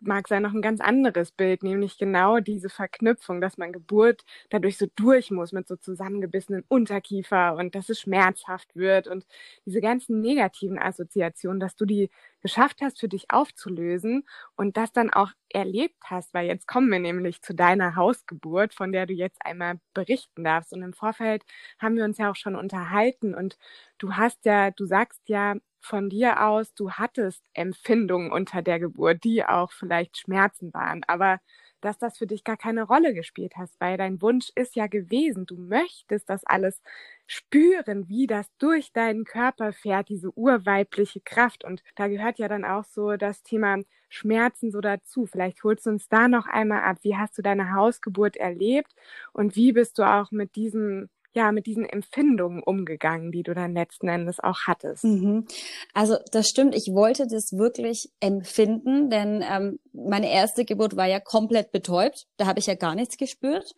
mag 0.00 0.28
sein, 0.28 0.42
noch 0.42 0.52
ein 0.52 0.62
ganz 0.62 0.80
anderes 0.80 1.32
Bild, 1.32 1.62
nämlich 1.62 1.98
genau 1.98 2.40
diese 2.40 2.68
Verknüpfung, 2.68 3.40
dass 3.40 3.58
man 3.58 3.72
Geburt 3.72 4.22
dadurch 4.50 4.78
so 4.78 4.86
durch 4.96 5.30
muss 5.30 5.52
mit 5.52 5.68
so 5.68 5.76
zusammengebissenen 5.76 6.64
Unterkiefer 6.68 7.54
und 7.56 7.74
dass 7.74 7.88
es 7.88 8.00
schmerzhaft 8.00 8.74
wird 8.76 9.06
und 9.08 9.24
diese 9.66 9.80
ganzen 9.80 10.20
negativen 10.20 10.78
Assoziationen, 10.78 11.60
dass 11.60 11.76
du 11.76 11.84
die 11.86 12.10
geschafft 12.42 12.80
hast, 12.82 12.98
für 13.00 13.08
dich 13.08 13.30
aufzulösen 13.30 14.24
und 14.56 14.76
das 14.76 14.92
dann 14.92 15.10
auch 15.10 15.30
erlebt 15.50 15.96
hast, 16.04 16.32
weil 16.34 16.46
jetzt 16.46 16.66
kommen 16.66 16.90
wir 16.90 16.98
nämlich 17.00 17.42
zu 17.42 17.54
deiner 17.54 17.96
Hausgeburt, 17.96 18.74
von 18.74 18.92
der 18.92 19.06
du 19.06 19.12
jetzt 19.12 19.38
einmal 19.44 19.80
berichten 19.94 20.44
darfst. 20.44 20.72
Und 20.72 20.82
im 20.82 20.92
Vorfeld 20.92 21.42
haben 21.78 21.96
wir 21.96 22.04
uns 22.04 22.18
ja 22.18 22.30
auch 22.30 22.36
schon 22.36 22.56
unterhalten 22.56 23.34
und 23.34 23.58
du 23.98 24.14
hast 24.16 24.44
ja, 24.44 24.70
du 24.70 24.86
sagst 24.86 25.20
ja, 25.28 25.56
von 25.80 26.08
dir 26.10 26.46
aus, 26.46 26.74
du 26.74 26.92
hattest 26.92 27.42
Empfindungen 27.54 28.32
unter 28.32 28.62
der 28.62 28.78
Geburt, 28.80 29.24
die 29.24 29.44
auch 29.44 29.72
vielleicht 29.72 30.18
Schmerzen 30.18 30.72
waren, 30.74 31.02
aber 31.06 31.38
dass 31.80 31.98
das 31.98 32.18
für 32.18 32.26
dich 32.26 32.44
gar 32.44 32.56
keine 32.58 32.82
Rolle 32.82 33.14
gespielt 33.14 33.54
hast, 33.56 33.80
weil 33.80 33.96
dein 33.96 34.20
Wunsch 34.20 34.50
ist 34.54 34.76
ja 34.76 34.86
gewesen, 34.86 35.46
du 35.46 35.56
möchtest 35.56 36.28
das 36.28 36.44
alles 36.44 36.82
spüren, 37.26 38.08
wie 38.08 38.26
das 38.26 38.46
durch 38.58 38.92
deinen 38.92 39.24
Körper 39.24 39.72
fährt, 39.72 40.08
diese 40.08 40.30
urweibliche 40.36 41.20
Kraft. 41.20 41.64
Und 41.64 41.82
da 41.96 42.08
gehört 42.08 42.38
ja 42.38 42.48
dann 42.48 42.64
auch 42.64 42.84
so 42.84 43.16
das 43.16 43.42
Thema 43.42 43.78
Schmerzen 44.08 44.70
so 44.70 44.80
dazu. 44.80 45.26
Vielleicht 45.26 45.62
holst 45.64 45.86
du 45.86 45.90
uns 45.90 46.08
da 46.08 46.28
noch 46.28 46.46
einmal 46.46 46.82
ab. 46.82 46.98
Wie 47.02 47.16
hast 47.16 47.38
du 47.38 47.42
deine 47.42 47.72
Hausgeburt 47.74 48.36
erlebt 48.36 48.92
und 49.32 49.56
wie 49.56 49.72
bist 49.72 49.98
du 49.98 50.02
auch 50.02 50.30
mit 50.32 50.56
diesem 50.56 51.08
ja, 51.32 51.52
mit 51.52 51.66
diesen 51.66 51.84
Empfindungen 51.84 52.62
umgegangen, 52.62 53.30
die 53.30 53.42
du 53.42 53.54
dann 53.54 53.74
letzten 53.74 54.08
Endes 54.08 54.40
auch 54.40 54.66
hattest? 54.66 55.04
Mhm. 55.04 55.46
Also 55.94 56.16
das 56.32 56.48
stimmt, 56.48 56.74
ich 56.74 56.90
wollte 56.92 57.26
das 57.26 57.52
wirklich 57.52 58.10
empfinden, 58.20 59.10
denn 59.10 59.44
ähm, 59.48 59.78
meine 59.92 60.30
erste 60.30 60.64
Geburt 60.64 60.96
war 60.96 61.06
ja 61.06 61.20
komplett 61.20 61.70
betäubt. 61.72 62.26
Da 62.36 62.46
habe 62.46 62.58
ich 62.58 62.66
ja 62.66 62.74
gar 62.74 62.94
nichts 62.94 63.16
gespürt. 63.16 63.74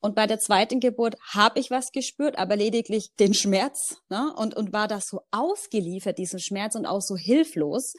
Und 0.00 0.14
bei 0.14 0.26
der 0.26 0.38
zweiten 0.38 0.78
Geburt 0.78 1.16
habe 1.34 1.58
ich 1.58 1.70
was 1.70 1.90
gespürt, 1.90 2.38
aber 2.38 2.56
lediglich 2.56 3.14
den 3.18 3.34
Schmerz 3.34 3.96
ne? 4.08 4.32
und, 4.36 4.54
und 4.54 4.72
war 4.72 4.88
das 4.88 5.08
so 5.08 5.20
ausgeliefert, 5.30 6.18
diesen 6.18 6.38
Schmerz 6.38 6.74
und 6.76 6.86
auch 6.86 7.00
so 7.00 7.16
hilflos. 7.16 7.94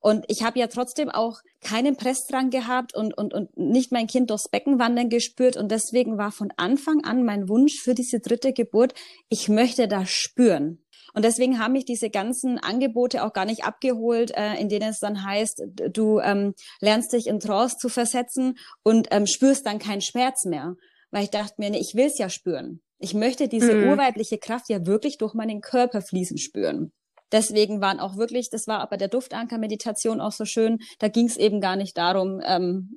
Und 0.00 0.24
ich 0.28 0.42
habe 0.42 0.58
ja 0.58 0.68
trotzdem 0.68 1.08
auch 1.08 1.40
keinen 1.60 1.96
Pressdrang 1.96 2.50
gehabt 2.50 2.94
und, 2.94 3.16
und, 3.16 3.34
und 3.34 3.56
nicht 3.56 3.90
mein 3.90 4.06
Kind 4.06 4.30
durchs 4.30 4.48
Becken 4.48 4.78
wandern 4.78 5.08
gespürt. 5.08 5.56
Und 5.56 5.70
deswegen 5.70 6.18
war 6.18 6.30
von 6.30 6.52
Anfang 6.56 7.04
an 7.04 7.24
mein 7.24 7.48
Wunsch 7.48 7.80
für 7.80 7.94
diese 7.94 8.20
dritte 8.20 8.52
Geburt, 8.52 8.94
ich 9.28 9.48
möchte 9.48 9.88
das 9.88 10.10
spüren. 10.10 10.84
Und 11.14 11.24
deswegen 11.24 11.58
haben 11.58 11.72
mich 11.72 11.84
diese 11.84 12.10
ganzen 12.10 12.58
Angebote 12.58 13.24
auch 13.24 13.32
gar 13.32 13.44
nicht 13.44 13.64
abgeholt, 13.64 14.30
äh, 14.36 14.54
in 14.54 14.68
denen 14.68 14.90
es 14.90 15.00
dann 15.00 15.24
heißt, 15.24 15.62
du 15.90 16.20
ähm, 16.20 16.54
lernst 16.80 17.12
dich 17.12 17.26
in 17.26 17.40
Trance 17.40 17.76
zu 17.78 17.88
versetzen 17.88 18.56
und 18.82 19.08
ähm, 19.10 19.26
spürst 19.26 19.66
dann 19.66 19.78
keinen 19.78 20.02
Schmerz 20.02 20.44
mehr. 20.44 20.76
Weil 21.10 21.24
ich 21.24 21.30
dachte 21.30 21.54
mir, 21.58 21.70
nee, 21.70 21.80
ich 21.80 21.94
will 21.94 22.06
es 22.06 22.18
ja 22.18 22.28
spüren. 22.28 22.82
Ich 22.98 23.14
möchte 23.14 23.48
diese 23.48 23.74
mhm. 23.74 23.90
urweibliche 23.90 24.38
Kraft 24.38 24.68
ja 24.68 24.86
wirklich 24.86 25.18
durch 25.18 25.34
meinen 25.34 25.60
Körper 25.60 26.02
fließen 26.02 26.36
spüren. 26.36 26.92
Deswegen 27.32 27.80
waren 27.80 28.00
auch 28.00 28.16
wirklich, 28.16 28.50
das 28.50 28.66
war 28.66 28.80
aber 28.80 28.96
der 28.96 29.08
Duftanker-Meditation 29.08 30.20
auch 30.20 30.32
so 30.32 30.44
schön, 30.44 30.78
da 30.98 31.08
ging 31.08 31.26
es 31.26 31.36
eben 31.36 31.60
gar 31.60 31.76
nicht 31.76 31.96
darum, 31.98 32.40
ähm, 32.44 32.96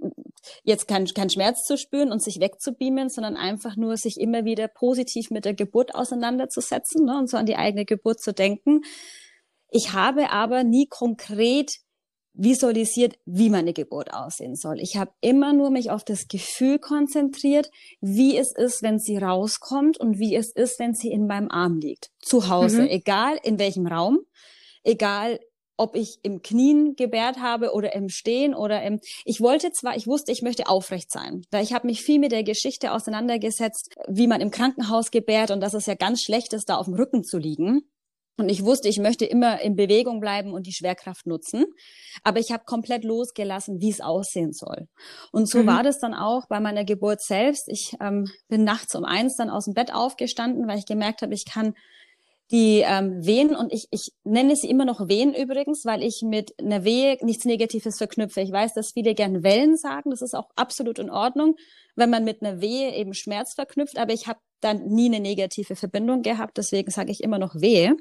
jetzt 0.64 0.88
keinen 0.88 1.06
kein 1.08 1.30
Schmerz 1.30 1.66
zu 1.66 1.78
spüren 1.78 2.12
und 2.12 2.22
sich 2.24 2.40
wegzubeamen, 2.40 3.10
sondern 3.10 3.38
einfach 3.38 3.76
nur 3.76 3.98
sich 3.98 4.20
immer 4.20 4.46
wieder 4.46 4.68
positiv 4.68 5.30
mit 5.30 5.46
der 5.46 5.54
Geburt 5.54 5.96
auseinanderzusetzen 5.96 7.06
ne, 7.06 7.18
und 7.18 7.30
so 7.30 7.38
an 7.38 7.46
die 7.46 7.58
eigene 7.58 7.86
Geburt 7.86 8.22
zu 8.22 8.34
denken. 8.34 8.82
Ich 9.70 9.94
habe 9.94 10.32
aber 10.32 10.64
nie 10.64 10.88
konkret 10.88 11.78
visualisiert, 12.42 13.18
wie 13.26 13.50
meine 13.50 13.74
Geburt 13.74 14.14
aussehen 14.14 14.56
soll. 14.56 14.80
Ich 14.80 14.98
habe 14.98 15.12
immer 15.22 15.54
nur 15.54 15.70
mich 15.70 15.92
auf 15.92 16.04
das 16.04 16.28
Gefühl 16.28 16.80
konzentriert, 16.80 17.70
wie 18.02 18.38
es 18.38 18.52
ist, 18.52 18.82
wenn 18.82 19.00
sie 19.00 19.18
rauskommt 19.18 20.00
und 20.00 20.18
wie 20.18 20.36
es 20.36 20.52
ist, 20.52 20.80
wenn 20.80 20.94
sie 20.94 21.12
in 21.12 21.28
meinem 21.28 21.52
Arm 21.52 21.78
liegt. 21.78 22.10
Zu 22.20 22.50
Hause, 22.50 22.84
mhm. 22.84 22.88
egal 22.88 23.38
in 23.44 23.60
welchem 23.60 23.86
Raum, 23.86 24.20
egal 24.84 25.40
ob 25.78 25.96
ich 25.96 26.20
im 26.22 26.42
Knien 26.44 26.96
gebärt 26.96 27.38
habe 27.38 27.74
oder 27.74 27.96
im 27.96 28.10
Stehen 28.10 28.54
oder 28.54 28.84
im 28.84 29.00
ich 29.26 29.42
wollte 29.42 29.72
zwar 29.72 29.96
ich 29.96 30.06
wusste 30.06 30.32
ich 30.32 30.44
möchte 30.44 30.68
aufrecht 30.68 31.12
sein 31.12 31.44
weil 31.50 31.64
ich 31.64 31.74
habe 31.74 31.88
mich 31.88 32.04
viel 32.04 32.20
mit 32.20 32.32
der 32.32 32.44
Geschichte 32.44 32.92
auseinandergesetzt 32.92 33.90
wie 34.08 34.28
man 34.28 34.42
im 34.42 34.52
Krankenhaus 34.52 35.10
gebärt 35.10 35.50
und 35.50 35.60
dass 35.60 35.74
es 35.74 35.88
ja 35.88 35.96
ganz 35.96 36.22
schlecht 36.22 36.54
ist 36.54 36.70
da 36.70 36.76
auf 36.76 36.86
dem 36.86 36.94
Rücken 36.94 37.24
zu 37.24 37.40
liegen 37.40 37.82
und 38.38 38.50
ich 38.50 38.64
wusste, 38.64 38.88
ich 38.88 38.98
möchte 38.98 39.26
immer 39.26 39.62
in 39.62 39.76
Bewegung 39.76 40.20
bleiben 40.20 40.54
und 40.54 40.66
die 40.66 40.74
Schwerkraft 40.74 41.28
nutzen. 41.28 41.66
Aber 42.24 42.40
ich 42.40 42.52
habe 42.52 42.64
komplett 42.66 43.04
losgelassen, 43.04 43.80
wie 43.80 43.90
es 43.90 44.02
aussehen 44.02 44.54
soll. 44.54 44.88
Und 45.32 45.48
so 45.48 45.60
mhm. 45.60 45.68
war 45.68 45.84
das 45.84 46.00
dann 46.00 46.14
auch 46.14 46.48
bei 46.48 46.60
meiner 46.60 46.84
Geburt 46.84 47.22
selbst. 47.22 47.68
Ich 47.68 47.96
ähm, 48.02 48.26
bin 48.48 48.64
nachts 48.64 48.96
um 48.96 49.06
eins 49.06 49.36
dann 49.36 49.50
aus 49.50 49.66
dem 49.66 49.74
Bett 49.74 49.94
aufgestanden, 49.94 50.68
weil 50.68 50.80
ich 50.80 50.86
gemerkt 50.86 51.22
habe, 51.22 51.34
ich 51.34 51.46
kann 51.46 51.74
die 52.52 52.84
ähm, 52.86 53.26
Wehen 53.26 53.56
und 53.56 53.72
ich, 53.72 53.88
ich 53.92 54.12
nenne 54.24 54.56
sie 54.56 54.70
immer 54.70 54.86
noch 54.86 55.08
Wehen 55.08 55.34
übrigens, 55.34 55.86
weil 55.86 56.04
ich 56.04 56.22
mit 56.22 56.54
einer 56.60 56.84
Wehe 56.84 57.18
nichts 57.22 57.46
Negatives 57.46 57.98
verknüpfe. 57.98 58.42
Ich 58.42 58.52
weiß, 58.52 58.74
dass 58.74 58.92
viele 58.92 59.16
gern 59.16 59.44
Wellen 59.44 59.78
sagen, 59.78 60.10
das 60.10 60.22
ist 60.22 60.36
auch 60.36 60.50
absolut 60.56 61.00
in 61.00 61.10
Ordnung, 61.10 61.56
wenn 61.96 62.10
man 62.10 62.24
mit 62.24 62.42
einer 62.42 62.62
Wehe 62.62 62.94
eben 62.96 63.14
Schmerz 63.14 63.54
verknüpft, 63.54 63.98
aber 63.98 64.14
ich 64.14 64.28
habe 64.28 64.40
dann 64.60 64.86
nie 64.88 65.06
eine 65.06 65.20
negative 65.20 65.76
Verbindung 65.76 66.22
gehabt, 66.22 66.58
deswegen 66.58 66.92
sage 66.92 67.12
ich 67.12 67.24
immer 67.24 67.40
noch 67.40 67.56
Wehe. 67.56 67.96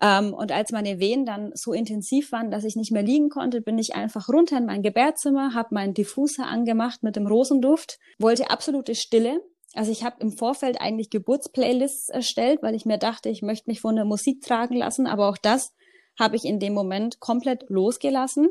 Ähm, 0.00 0.32
und 0.32 0.52
als 0.52 0.72
meine 0.72 0.98
Wehen 0.98 1.26
dann 1.26 1.50
so 1.54 1.72
intensiv 1.72 2.32
waren, 2.32 2.50
dass 2.50 2.64
ich 2.64 2.76
nicht 2.76 2.92
mehr 2.92 3.02
liegen 3.02 3.28
konnte, 3.28 3.60
bin 3.60 3.78
ich 3.78 3.94
einfach 3.94 4.28
runter 4.28 4.58
in 4.58 4.66
mein 4.66 4.82
Gebärzimmer, 4.82 5.54
habe 5.54 5.74
meinen 5.74 5.94
Diffuser 5.94 6.46
angemacht 6.46 7.02
mit 7.02 7.16
dem 7.16 7.26
Rosenduft, 7.26 7.98
wollte 8.18 8.50
absolute 8.50 8.94
Stille, 8.94 9.42
also 9.74 9.92
ich 9.92 10.02
habe 10.04 10.16
im 10.20 10.32
Vorfeld 10.32 10.80
eigentlich 10.80 11.10
Geburtsplaylists 11.10 12.08
erstellt, 12.08 12.62
weil 12.62 12.74
ich 12.74 12.86
mir 12.86 12.98
dachte, 12.98 13.28
ich 13.28 13.42
möchte 13.42 13.70
mich 13.70 13.80
von 13.80 13.96
der 13.96 14.04
Musik 14.04 14.42
tragen 14.42 14.74
lassen, 14.74 15.06
aber 15.06 15.28
auch 15.28 15.38
das 15.38 15.72
habe 16.18 16.36
ich 16.36 16.44
in 16.44 16.58
dem 16.58 16.74
Moment 16.74 17.20
komplett 17.20 17.64
losgelassen 17.68 18.48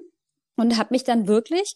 und 0.56 0.78
habe 0.78 0.90
mich 0.92 1.04
dann 1.04 1.28
wirklich 1.28 1.76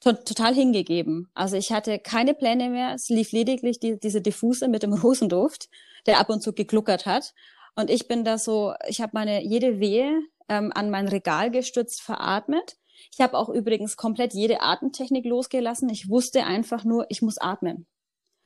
to 0.00 0.12
total 0.12 0.54
hingegeben. 0.54 1.30
Also 1.34 1.56
ich 1.56 1.72
hatte 1.72 1.98
keine 1.98 2.34
Pläne 2.34 2.68
mehr, 2.68 2.94
es 2.94 3.08
lief 3.08 3.32
lediglich 3.32 3.80
die, 3.80 3.98
diese 3.98 4.20
Diffuse 4.20 4.68
mit 4.68 4.82
dem 4.82 4.92
Rosenduft, 5.02 5.68
der 6.06 6.20
ab 6.20 6.28
und 6.28 6.42
zu 6.42 6.52
gegluckert 6.52 7.06
hat. 7.06 7.32
Und 7.74 7.90
ich 7.90 8.06
bin 8.06 8.24
da 8.24 8.38
so, 8.38 8.74
ich 8.86 9.00
habe 9.00 9.12
meine 9.14 9.42
jede 9.42 9.80
Wehe 9.80 10.20
ähm, 10.48 10.72
an 10.74 10.90
mein 10.90 11.08
Regal 11.08 11.50
gestützt 11.50 12.02
veratmet. 12.02 12.76
Ich 13.12 13.20
habe 13.20 13.36
auch 13.36 13.48
übrigens 13.48 13.96
komplett 13.96 14.34
jede 14.34 14.60
Atemtechnik 14.60 15.24
losgelassen. 15.24 15.88
Ich 15.88 16.08
wusste 16.08 16.44
einfach 16.44 16.84
nur, 16.84 17.06
ich 17.08 17.22
muss 17.22 17.38
atmen. 17.38 17.86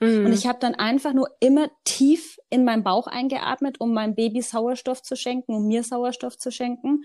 Mhm. 0.03 0.27
Und 0.27 0.33
ich 0.33 0.47
habe 0.47 0.59
dann 0.59 0.75
einfach 0.75 1.13
nur 1.13 1.29
immer 1.39 1.71
tief 1.85 2.39
in 2.51 2.65
meinen 2.65 2.83
Bauch 2.83 3.07
eingeatmet, 3.07 3.81
um 3.81 3.95
meinem 3.95 4.15
Baby 4.17 4.43
Sauerstoff 4.43 5.03
zu 5.03 5.17
schenken, 5.17 5.55
um 5.55 5.69
mir 5.69 5.85
Sauerstoff 5.85 6.37
zu 6.37 6.51
schenken. 6.51 7.05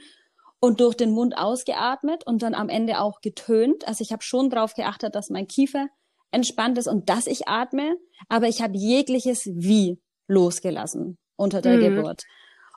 Und 0.60 0.80
durch 0.80 0.96
den 0.96 1.12
Mund 1.12 1.38
ausgeatmet 1.38 2.26
und 2.26 2.42
dann 2.42 2.56
am 2.56 2.68
Ende 2.68 3.00
auch 3.00 3.22
getönt. 3.22 3.88
Also 3.88 4.02
ich 4.02 4.12
habe 4.12 4.24
schon 4.24 4.50
darauf 4.50 4.74
geachtet, 4.74 5.14
dass 5.14 5.30
mein 5.30 5.48
Kiefer 5.48 5.88
entspannt 6.32 6.80
ist 6.80 6.88
und 6.88 7.10
dass 7.10 7.28
ich 7.28 7.48
atme, 7.48 7.98
aber 8.28 8.48
ich 8.48 8.64
habe 8.64 8.76
jegliches 8.76 9.46
Wie 9.46 10.02
losgelassen 10.28 11.20
unter 11.36 11.62
der 11.62 11.78
mhm. 11.78 11.96
Geburt. 11.96 12.24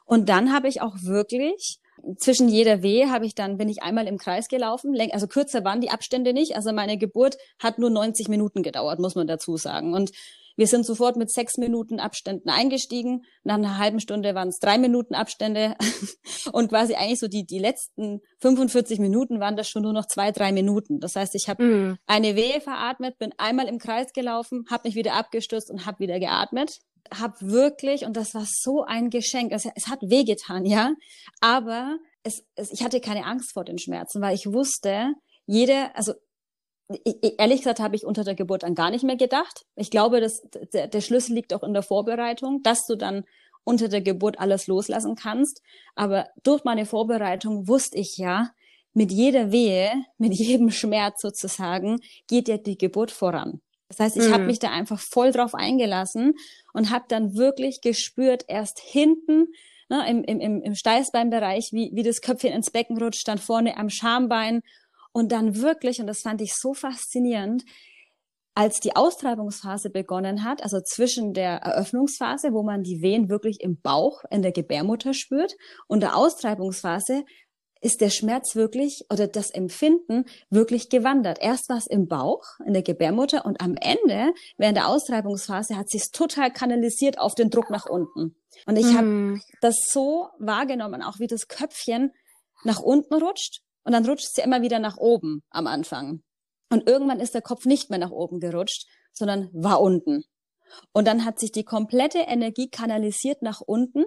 Und 0.04 0.28
dann 0.28 0.52
habe 0.52 0.68
ich 0.68 0.82
auch 0.82 0.96
wirklich 1.02 1.80
zwischen 2.18 2.48
jeder 2.48 2.82
Wehe 2.82 3.10
habe 3.10 3.26
ich 3.26 3.34
dann, 3.34 3.56
bin 3.56 3.68
ich 3.68 3.82
einmal 3.82 4.06
im 4.06 4.18
Kreis 4.18 4.48
gelaufen. 4.48 4.96
Also 5.12 5.26
kürzer 5.26 5.64
waren 5.64 5.80
die 5.80 5.90
Abstände 5.90 6.32
nicht. 6.32 6.56
Also 6.56 6.72
meine 6.72 6.98
Geburt 6.98 7.36
hat 7.58 7.78
nur 7.78 7.90
90 7.90 8.28
Minuten 8.28 8.62
gedauert, 8.62 8.98
muss 9.00 9.14
man 9.14 9.26
dazu 9.26 9.56
sagen. 9.56 9.94
Und 9.94 10.10
wir 10.56 10.66
sind 10.66 10.84
sofort 10.84 11.16
mit 11.16 11.30
sechs 11.30 11.56
Minuten 11.56 12.00
Abständen 12.00 12.50
eingestiegen. 12.50 13.22
Nach 13.44 13.54
einer 13.54 13.78
halben 13.78 13.98
Stunde 13.98 14.34
waren 14.34 14.48
es 14.48 14.58
drei 14.58 14.76
Minuten 14.76 15.14
Abstände. 15.14 15.74
Und 16.52 16.68
quasi 16.68 16.94
eigentlich 16.94 17.20
so 17.20 17.28
die, 17.28 17.46
die 17.46 17.58
letzten 17.58 18.20
45 18.40 18.98
Minuten 18.98 19.40
waren 19.40 19.56
das 19.56 19.68
schon 19.68 19.82
nur 19.82 19.94
noch 19.94 20.06
zwei, 20.06 20.32
drei 20.32 20.52
Minuten. 20.52 21.00
Das 21.00 21.16
heißt, 21.16 21.34
ich 21.34 21.48
habe 21.48 21.64
mm. 21.64 21.98
eine 22.06 22.36
Wehe 22.36 22.60
veratmet, 22.60 23.16
bin 23.18 23.32
einmal 23.38 23.68
im 23.68 23.78
Kreis 23.78 24.12
gelaufen, 24.12 24.66
habe 24.70 24.88
mich 24.88 24.96
wieder 24.96 25.14
abgestürzt 25.14 25.70
und 25.70 25.86
habe 25.86 26.00
wieder 26.00 26.20
geatmet 26.20 26.80
habe 27.12 27.34
wirklich, 27.40 28.04
und 28.04 28.16
das 28.16 28.34
war 28.34 28.46
so 28.46 28.84
ein 28.84 29.10
Geschenk, 29.10 29.52
es, 29.52 29.66
es 29.74 29.88
hat 29.88 30.00
wehgetan, 30.02 30.64
ja, 30.64 30.94
aber 31.40 31.98
es, 32.22 32.44
es, 32.54 32.72
ich 32.72 32.84
hatte 32.84 33.00
keine 33.00 33.24
Angst 33.24 33.52
vor 33.52 33.64
den 33.64 33.78
Schmerzen, 33.78 34.20
weil 34.20 34.34
ich 34.34 34.52
wusste, 34.52 35.14
jede, 35.46 35.94
also 35.94 36.12
ich, 37.04 37.38
ehrlich 37.38 37.58
gesagt 37.58 37.80
habe 37.80 37.96
ich 37.96 38.04
unter 38.04 38.24
der 38.24 38.34
Geburt 38.34 38.62
dann 38.62 38.74
gar 38.74 38.90
nicht 38.90 39.04
mehr 39.04 39.16
gedacht. 39.16 39.64
Ich 39.76 39.90
glaube, 39.90 40.20
dass 40.20 40.42
der, 40.72 40.88
der 40.88 41.00
Schlüssel 41.00 41.34
liegt 41.34 41.54
auch 41.54 41.62
in 41.62 41.72
der 41.72 41.82
Vorbereitung, 41.82 42.62
dass 42.62 42.86
du 42.86 42.96
dann 42.96 43.24
unter 43.64 43.88
der 43.88 44.00
Geburt 44.00 44.38
alles 44.38 44.66
loslassen 44.66 45.14
kannst. 45.14 45.62
Aber 45.94 46.28
durch 46.42 46.64
meine 46.64 46.86
Vorbereitung 46.86 47.68
wusste 47.68 47.98
ich 47.98 48.16
ja, 48.16 48.50
mit 48.92 49.12
jeder 49.12 49.52
Wehe, 49.52 49.92
mit 50.18 50.34
jedem 50.34 50.70
Schmerz 50.70 51.20
sozusagen, 51.22 52.00
geht 52.26 52.48
ja 52.48 52.58
die 52.58 52.78
Geburt 52.78 53.10
voran. 53.12 53.60
Das 53.90 53.98
heißt, 53.98 54.16
ich 54.16 54.28
mhm. 54.28 54.32
habe 54.32 54.44
mich 54.44 54.60
da 54.60 54.70
einfach 54.70 55.00
voll 55.00 55.32
drauf 55.32 55.52
eingelassen 55.52 56.34
und 56.72 56.90
habe 56.90 57.06
dann 57.08 57.34
wirklich 57.34 57.80
gespürt, 57.80 58.44
erst 58.46 58.78
hinten 58.78 59.48
ne, 59.88 60.08
im, 60.08 60.22
im, 60.22 60.62
im 60.62 60.74
Steißbeinbereich, 60.76 61.72
wie, 61.72 61.90
wie 61.92 62.04
das 62.04 62.20
Köpfchen 62.20 62.52
ins 62.52 62.70
Becken 62.70 63.02
rutscht, 63.02 63.26
dann 63.26 63.38
vorne 63.38 63.76
am 63.76 63.90
Schambein 63.90 64.60
und 65.12 65.32
dann 65.32 65.56
wirklich, 65.56 66.00
und 66.00 66.06
das 66.06 66.22
fand 66.22 66.40
ich 66.40 66.54
so 66.54 66.72
faszinierend, 66.72 67.64
als 68.54 68.78
die 68.78 68.94
Austreibungsphase 68.94 69.90
begonnen 69.90 70.44
hat, 70.44 70.62
also 70.62 70.80
zwischen 70.80 71.34
der 71.34 71.58
Eröffnungsphase, 71.58 72.52
wo 72.52 72.62
man 72.62 72.82
die 72.82 73.02
Wehen 73.02 73.28
wirklich 73.28 73.60
im 73.60 73.80
Bauch 73.80 74.22
in 74.30 74.42
der 74.42 74.52
Gebärmutter 74.52 75.14
spürt, 75.14 75.56
und 75.88 76.00
der 76.00 76.16
Austreibungsphase 76.16 77.24
ist 77.80 78.00
der 78.00 78.10
Schmerz 78.10 78.54
wirklich 78.54 79.04
oder 79.10 79.26
das 79.26 79.50
Empfinden 79.50 80.26
wirklich 80.50 80.88
gewandert. 80.90 81.38
Erst 81.40 81.68
war 81.68 81.78
es 81.78 81.86
im 81.86 82.08
Bauch, 82.08 82.42
in 82.66 82.74
der 82.74 82.82
Gebärmutter 82.82 83.44
und 83.44 83.60
am 83.60 83.74
Ende, 83.76 84.32
während 84.58 84.76
der 84.76 84.88
Austreibungsphase, 84.88 85.76
hat 85.76 85.88
sich 85.88 86.10
total 86.10 86.52
kanalisiert 86.52 87.18
auf 87.18 87.34
den 87.34 87.50
Druck 87.50 87.70
nach 87.70 87.86
unten. 87.86 88.36
Und 88.66 88.76
ich 88.76 88.86
mm. 88.86 88.96
habe 88.96 89.06
mhm. 89.06 89.42
das 89.60 89.76
so 89.90 90.28
wahrgenommen, 90.38 91.02
auch 91.02 91.18
wie 91.18 91.26
das 91.26 91.48
Köpfchen 91.48 92.12
nach 92.64 92.80
unten 92.80 93.14
rutscht 93.14 93.62
und 93.84 93.92
dann 93.92 94.04
rutscht 94.04 94.34
sie 94.34 94.42
immer 94.42 94.62
wieder 94.62 94.78
nach 94.78 94.98
oben 94.98 95.42
am 95.50 95.66
Anfang. 95.66 96.22
Und 96.70 96.88
irgendwann 96.88 97.20
ist 97.20 97.34
der 97.34 97.42
Kopf 97.42 97.64
nicht 97.64 97.90
mehr 97.90 97.98
nach 97.98 98.10
oben 98.10 98.40
gerutscht, 98.40 98.86
sondern 99.12 99.48
war 99.52 99.80
unten. 99.80 100.24
Und 100.92 101.08
dann 101.08 101.24
hat 101.24 101.40
sich 101.40 101.50
die 101.50 101.64
komplette 101.64 102.18
Energie 102.18 102.68
kanalisiert 102.68 103.42
nach 103.42 103.60
unten. 103.60 104.04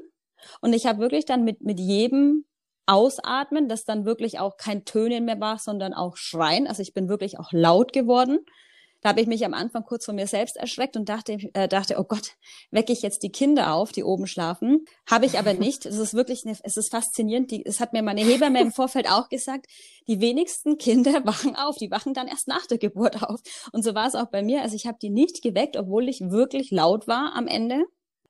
Und 0.61 0.73
ich 0.73 0.85
habe 0.85 0.99
wirklich 0.99 1.25
dann 1.25 1.43
mit, 1.43 1.61
mit 1.61 1.79
jedem 1.79 2.45
Ausatmen, 2.85 3.69
das 3.69 3.85
dann 3.85 4.05
wirklich 4.05 4.39
auch 4.39 4.57
kein 4.57 4.85
Tönen 4.85 5.25
mehr 5.25 5.39
war, 5.39 5.57
sondern 5.57 5.93
auch 5.93 6.17
Schreien. 6.17 6.67
Also 6.67 6.81
ich 6.81 6.93
bin 6.93 7.09
wirklich 7.09 7.39
auch 7.39 7.51
laut 7.51 7.93
geworden. 7.93 8.39
Da 9.03 9.09
habe 9.09 9.19
ich 9.19 9.27
mich 9.27 9.43
am 9.43 9.53
Anfang 9.53 9.83
kurz 9.83 10.05
von 10.05 10.15
mir 10.15 10.27
selbst 10.27 10.55
erschreckt 10.55 10.95
und 10.95 11.09
dachte, 11.09 11.33
äh, 11.53 11.67
dachte, 11.67 11.97
oh 11.99 12.05
Gott, 12.05 12.37
wecke 12.71 12.93
ich 12.93 13.01
jetzt 13.01 13.21
die 13.23 13.33
Kinder 13.33 13.73
auf, 13.73 13.91
die 13.91 14.05
oben 14.05 14.27
schlafen? 14.27 14.85
Habe 15.09 15.25
ich 15.25 15.37
aber 15.37 15.53
nicht. 15.53 15.85
Es 15.85 15.97
ist 15.97 16.13
wirklich, 16.13 16.45
eine, 16.45 16.55
es 16.63 16.77
ist 16.77 16.89
faszinierend. 16.89 17.51
Die, 17.51 17.65
es 17.65 17.81
hat 17.81 17.91
mir 17.91 18.01
meine 18.01 18.21
Hebamme 18.21 18.61
im 18.61 18.71
Vorfeld 18.71 19.11
auch 19.11 19.27
gesagt, 19.27 19.67
die 20.07 20.21
wenigsten 20.21 20.77
Kinder 20.77 21.11
wachen 21.25 21.57
auf. 21.57 21.77
Die 21.77 21.91
wachen 21.91 22.13
dann 22.13 22.29
erst 22.29 22.47
nach 22.47 22.65
der 22.65 22.77
Geburt 22.77 23.21
auf. 23.23 23.41
Und 23.73 23.83
so 23.83 23.93
war 23.93 24.07
es 24.07 24.15
auch 24.15 24.27
bei 24.27 24.41
mir. 24.41 24.61
Also 24.61 24.77
ich 24.77 24.87
habe 24.87 24.97
die 25.01 25.09
nicht 25.09 25.41
geweckt, 25.41 25.75
obwohl 25.75 26.07
ich 26.07 26.21
wirklich 26.21 26.71
laut 26.71 27.05
war 27.05 27.33
am 27.35 27.47
Ende. 27.47 27.83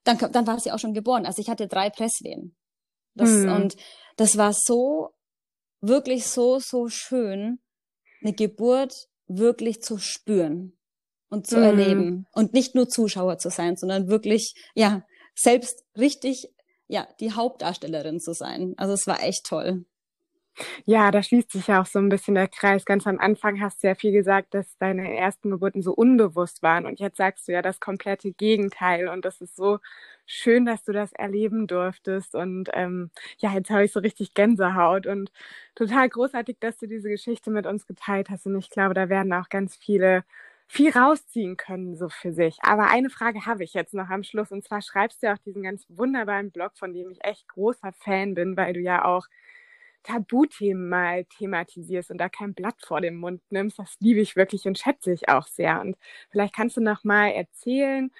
Dann, 0.03 0.17
dann 0.17 0.47
war 0.47 0.59
sie 0.59 0.71
auch 0.71 0.79
schon 0.79 0.95
geboren. 0.95 1.27
Also 1.27 1.39
ich 1.39 1.49
hatte 1.49 1.67
drei 1.67 1.91
Presswehen. 1.91 2.55
Das, 3.15 3.29
hm. 3.29 3.51
Und 3.51 3.75
das 4.17 4.37
war 4.37 4.53
so, 4.53 5.09
wirklich 5.81 6.27
so, 6.27 6.59
so 6.59 6.87
schön, 6.87 7.59
eine 8.21 8.33
Geburt 8.33 8.93
wirklich 9.27 9.81
zu 9.81 9.97
spüren 9.97 10.77
und 11.29 11.47
zu 11.47 11.57
mhm. 11.57 11.63
erleben 11.63 12.27
und 12.31 12.53
nicht 12.53 12.75
nur 12.75 12.87
Zuschauer 12.87 13.37
zu 13.37 13.49
sein, 13.49 13.75
sondern 13.75 14.07
wirklich, 14.07 14.53
ja, 14.75 15.05
selbst 15.35 15.83
richtig 15.97 16.53
ja, 16.87 17.07
die 17.19 17.31
Hauptdarstellerin 17.31 18.19
zu 18.19 18.33
sein. 18.33 18.75
Also 18.77 18.93
es 18.93 19.07
war 19.07 19.23
echt 19.23 19.45
toll. 19.45 19.85
Ja, 20.85 21.09
da 21.09 21.23
schließt 21.23 21.51
sich 21.51 21.67
ja 21.67 21.81
auch 21.81 21.87
so 21.87 21.97
ein 21.97 22.09
bisschen 22.09 22.35
der 22.35 22.47
Kreis. 22.47 22.85
Ganz 22.85 23.07
am 23.07 23.17
Anfang 23.17 23.59
hast 23.59 23.81
du 23.81 23.87
ja 23.87 23.95
viel 23.95 24.11
gesagt, 24.11 24.53
dass 24.53 24.77
deine 24.77 25.17
ersten 25.17 25.49
Geburten 25.49 25.81
so 25.81 25.93
unbewusst 25.93 26.61
waren. 26.61 26.85
Und 26.85 26.99
jetzt 26.99 27.17
sagst 27.17 27.47
du 27.47 27.51
ja 27.51 27.63
das 27.63 27.79
komplette 27.79 28.31
Gegenteil. 28.31 29.07
Und 29.07 29.25
das 29.25 29.41
ist 29.41 29.55
so 29.55 29.79
schön, 30.25 30.65
dass 30.65 30.83
du 30.83 30.91
das 30.93 31.13
erleben 31.13 31.67
durftest. 31.67 32.35
Und 32.35 32.69
ähm, 32.73 33.11
ja, 33.37 33.53
jetzt 33.53 33.69
habe 33.69 33.85
ich 33.85 33.91
so 33.91 33.99
richtig 33.99 34.33
Gänsehaut. 34.33 35.07
Und 35.07 35.31
total 35.75 36.09
großartig, 36.09 36.57
dass 36.59 36.77
du 36.77 36.87
diese 36.87 37.09
Geschichte 37.09 37.51
mit 37.51 37.65
uns 37.65 37.85
geteilt 37.87 38.29
hast. 38.29 38.45
Und 38.45 38.57
ich 38.57 38.69
glaube, 38.69 38.93
da 38.93 39.09
werden 39.09 39.33
auch 39.33 39.49
ganz 39.49 39.75
viele 39.75 40.23
viel 40.67 40.91
rausziehen 40.91 41.57
können, 41.57 41.95
so 41.95 42.09
für 42.09 42.33
sich. 42.33 42.57
Aber 42.63 42.87
eine 42.89 43.09
Frage 43.09 43.45
habe 43.45 43.63
ich 43.63 43.73
jetzt 43.73 43.93
noch 43.93 44.09
am 44.09 44.23
Schluss. 44.23 44.51
Und 44.51 44.63
zwar 44.63 44.81
schreibst 44.81 45.21
du 45.21 45.27
ja 45.27 45.33
auch 45.33 45.37
diesen 45.39 45.63
ganz 45.63 45.85
wunderbaren 45.89 46.51
Blog, 46.51 46.71
von 46.77 46.93
dem 46.93 47.11
ich 47.11 47.23
echt 47.23 47.47
großer 47.49 47.91
Fan 47.93 48.33
bin, 48.33 48.57
weil 48.57 48.73
du 48.73 48.79
ja 48.79 49.05
auch 49.05 49.27
Tabuthemen 50.03 50.89
mal 50.89 51.25
thematisierst 51.25 52.11
und 52.11 52.17
da 52.17 52.29
kein 52.29 52.53
Blatt 52.53 52.75
vor 52.85 53.01
dem 53.01 53.15
Mund 53.17 53.41
nimmst, 53.49 53.79
das 53.79 53.95
liebe 53.99 54.19
ich 54.19 54.35
wirklich 54.35 54.65
und 54.65 54.77
schätze 54.77 55.11
ich 55.13 55.29
auch 55.29 55.47
sehr. 55.47 55.81
Und 55.81 55.97
vielleicht 56.29 56.55
kannst 56.55 56.77
du 56.77 56.81
noch 56.81 57.03
mal 57.03 57.29
erzählen, 57.29 58.11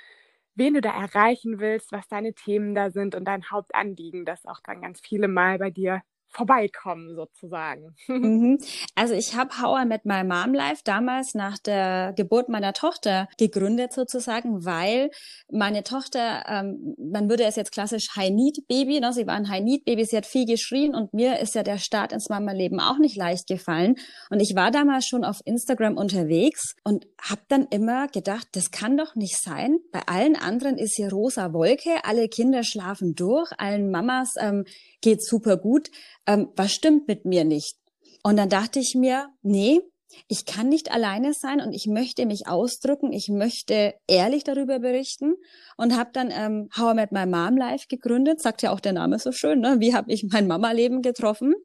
wen 0.56 0.74
du 0.76 0.82
da 0.82 0.92
erreichen 0.92 1.60
willst, 1.60 1.92
was 1.92 2.08
deine 2.08 2.34
Themen 2.34 2.76
da 2.76 2.92
sind 2.92 3.16
und 3.16 3.26
dein 3.26 3.50
Hauptanliegen, 3.52 4.26
das 4.26 4.46
auch 4.46 4.60
dann 4.62 4.82
ganz 4.82 5.02
viele 5.02 5.28
Mal 5.28 5.58
bei 5.60 5.70
dir 5.72 6.02
vorbeikommen 6.34 7.15
sozusagen. 7.15 7.96
Mhm. 8.24 8.60
Also 8.96 9.15
ich 9.15 9.36
habe 9.36 9.60
How 9.60 9.84
I 9.84 9.86
Met 9.86 10.06
My 10.06 10.24
Mom 10.24 10.54
Life 10.54 10.82
damals 10.86 11.34
nach 11.34 11.58
der 11.58 12.13
Geburt 12.15 12.48
meiner 12.48 12.74
Tochter 12.74 13.28
gegründet 13.38 13.91
sozusagen, 13.91 14.65
weil 14.65 15.10
meine 15.52 15.84
Tochter, 15.84 16.43
ähm, 16.48 16.96
man 16.98 17.30
würde 17.30 17.43
es 17.43 17.56
jetzt 17.56 17.72
klassisch 17.72 18.15
High 18.15 18.32
Need 18.32 18.67
Baby, 18.67 19.00
ne? 19.00 19.12
sie 19.13 19.28
war 19.28 19.34
ein 19.34 19.50
High 19.50 19.63
Need 19.63 19.84
Baby, 19.86 20.06
sie 20.06 20.15
hat 20.15 20.26
viel 20.26 20.46
geschrien 20.46 20.96
und 20.96 21.13
mir 21.13 21.39
ist 21.39 21.56
ja 21.56 21.63
der 21.63 21.80
Start 21.80 22.13
ins 22.13 22.30
Mama-Leben 22.30 22.80
auch 22.80 22.98
nicht 22.98 23.17
leicht 23.17 23.48
gefallen 23.48 23.96
und 24.30 24.39
ich 24.39 24.56
war 24.56 24.72
damals 24.72 25.08
schon 25.08 25.24
auf 25.24 25.39
Instagram 25.46 25.98
unterwegs 25.98 26.76
und 26.84 27.08
habe 27.22 27.41
dann 27.50 27.67
immer 27.67 28.08
gedacht, 28.08 28.48
das 28.54 28.72
kann 28.72 28.96
doch 28.96 29.15
nicht 29.15 29.41
sein. 29.41 29.80
Bei 29.91 30.02
allen 30.06 30.36
anderen 30.36 30.78
ist 30.78 30.96
hier 30.96 31.10
rosa 31.10 31.52
Wolke, 31.54 32.04
alle 32.04 32.30
Kinder 32.30 32.63
schlafen 32.63 33.15
durch, 33.15 33.52
allen 33.58 33.91
Mamas 33.91 34.34
ähm, 34.39 34.65
geht 35.02 35.24
super 35.24 35.58
gut 35.58 35.89
ähm, 36.27 36.49
was 36.55 36.73
stimmt 36.73 37.07
mit 37.07 37.25
mir 37.25 37.43
nicht? 37.43 37.77
Und 38.23 38.38
dann 38.38 38.49
dachte 38.49 38.79
ich 38.79 38.95
mir, 38.95 39.27
nee, 39.41 39.81
ich 40.27 40.45
kann 40.45 40.69
nicht 40.69 40.91
alleine 40.91 41.33
sein 41.33 41.59
und 41.59 41.73
ich 41.73 41.88
möchte 41.88 42.25
mich 42.25 42.47
ausdrücken, 42.47 43.12
ich 43.12 43.29
möchte 43.29 43.95
ehrlich 44.07 44.43
darüber 44.43 44.79
berichten 44.79 45.33
und 45.77 45.97
habe 45.97 46.12
dann 46.13 46.31
ähm, 46.31 46.69
How 46.77 46.93
I 46.93 46.95
Met 46.95 47.12
My 47.12 47.25
Mom 47.25 47.57
Live 47.57 47.88
gegründet, 47.88 48.41
sagt 48.41 48.62
ja 48.62 48.71
auch 48.71 48.79
der 48.79 48.93
Name 48.93 49.19
so 49.19 49.31
schön, 49.31 49.59
ne? 49.59 49.77
wie 49.79 49.93
habe 49.93 50.12
ich 50.12 50.23
mein 50.31 50.47
Mama-Leben 50.47 51.01
getroffen 51.01 51.55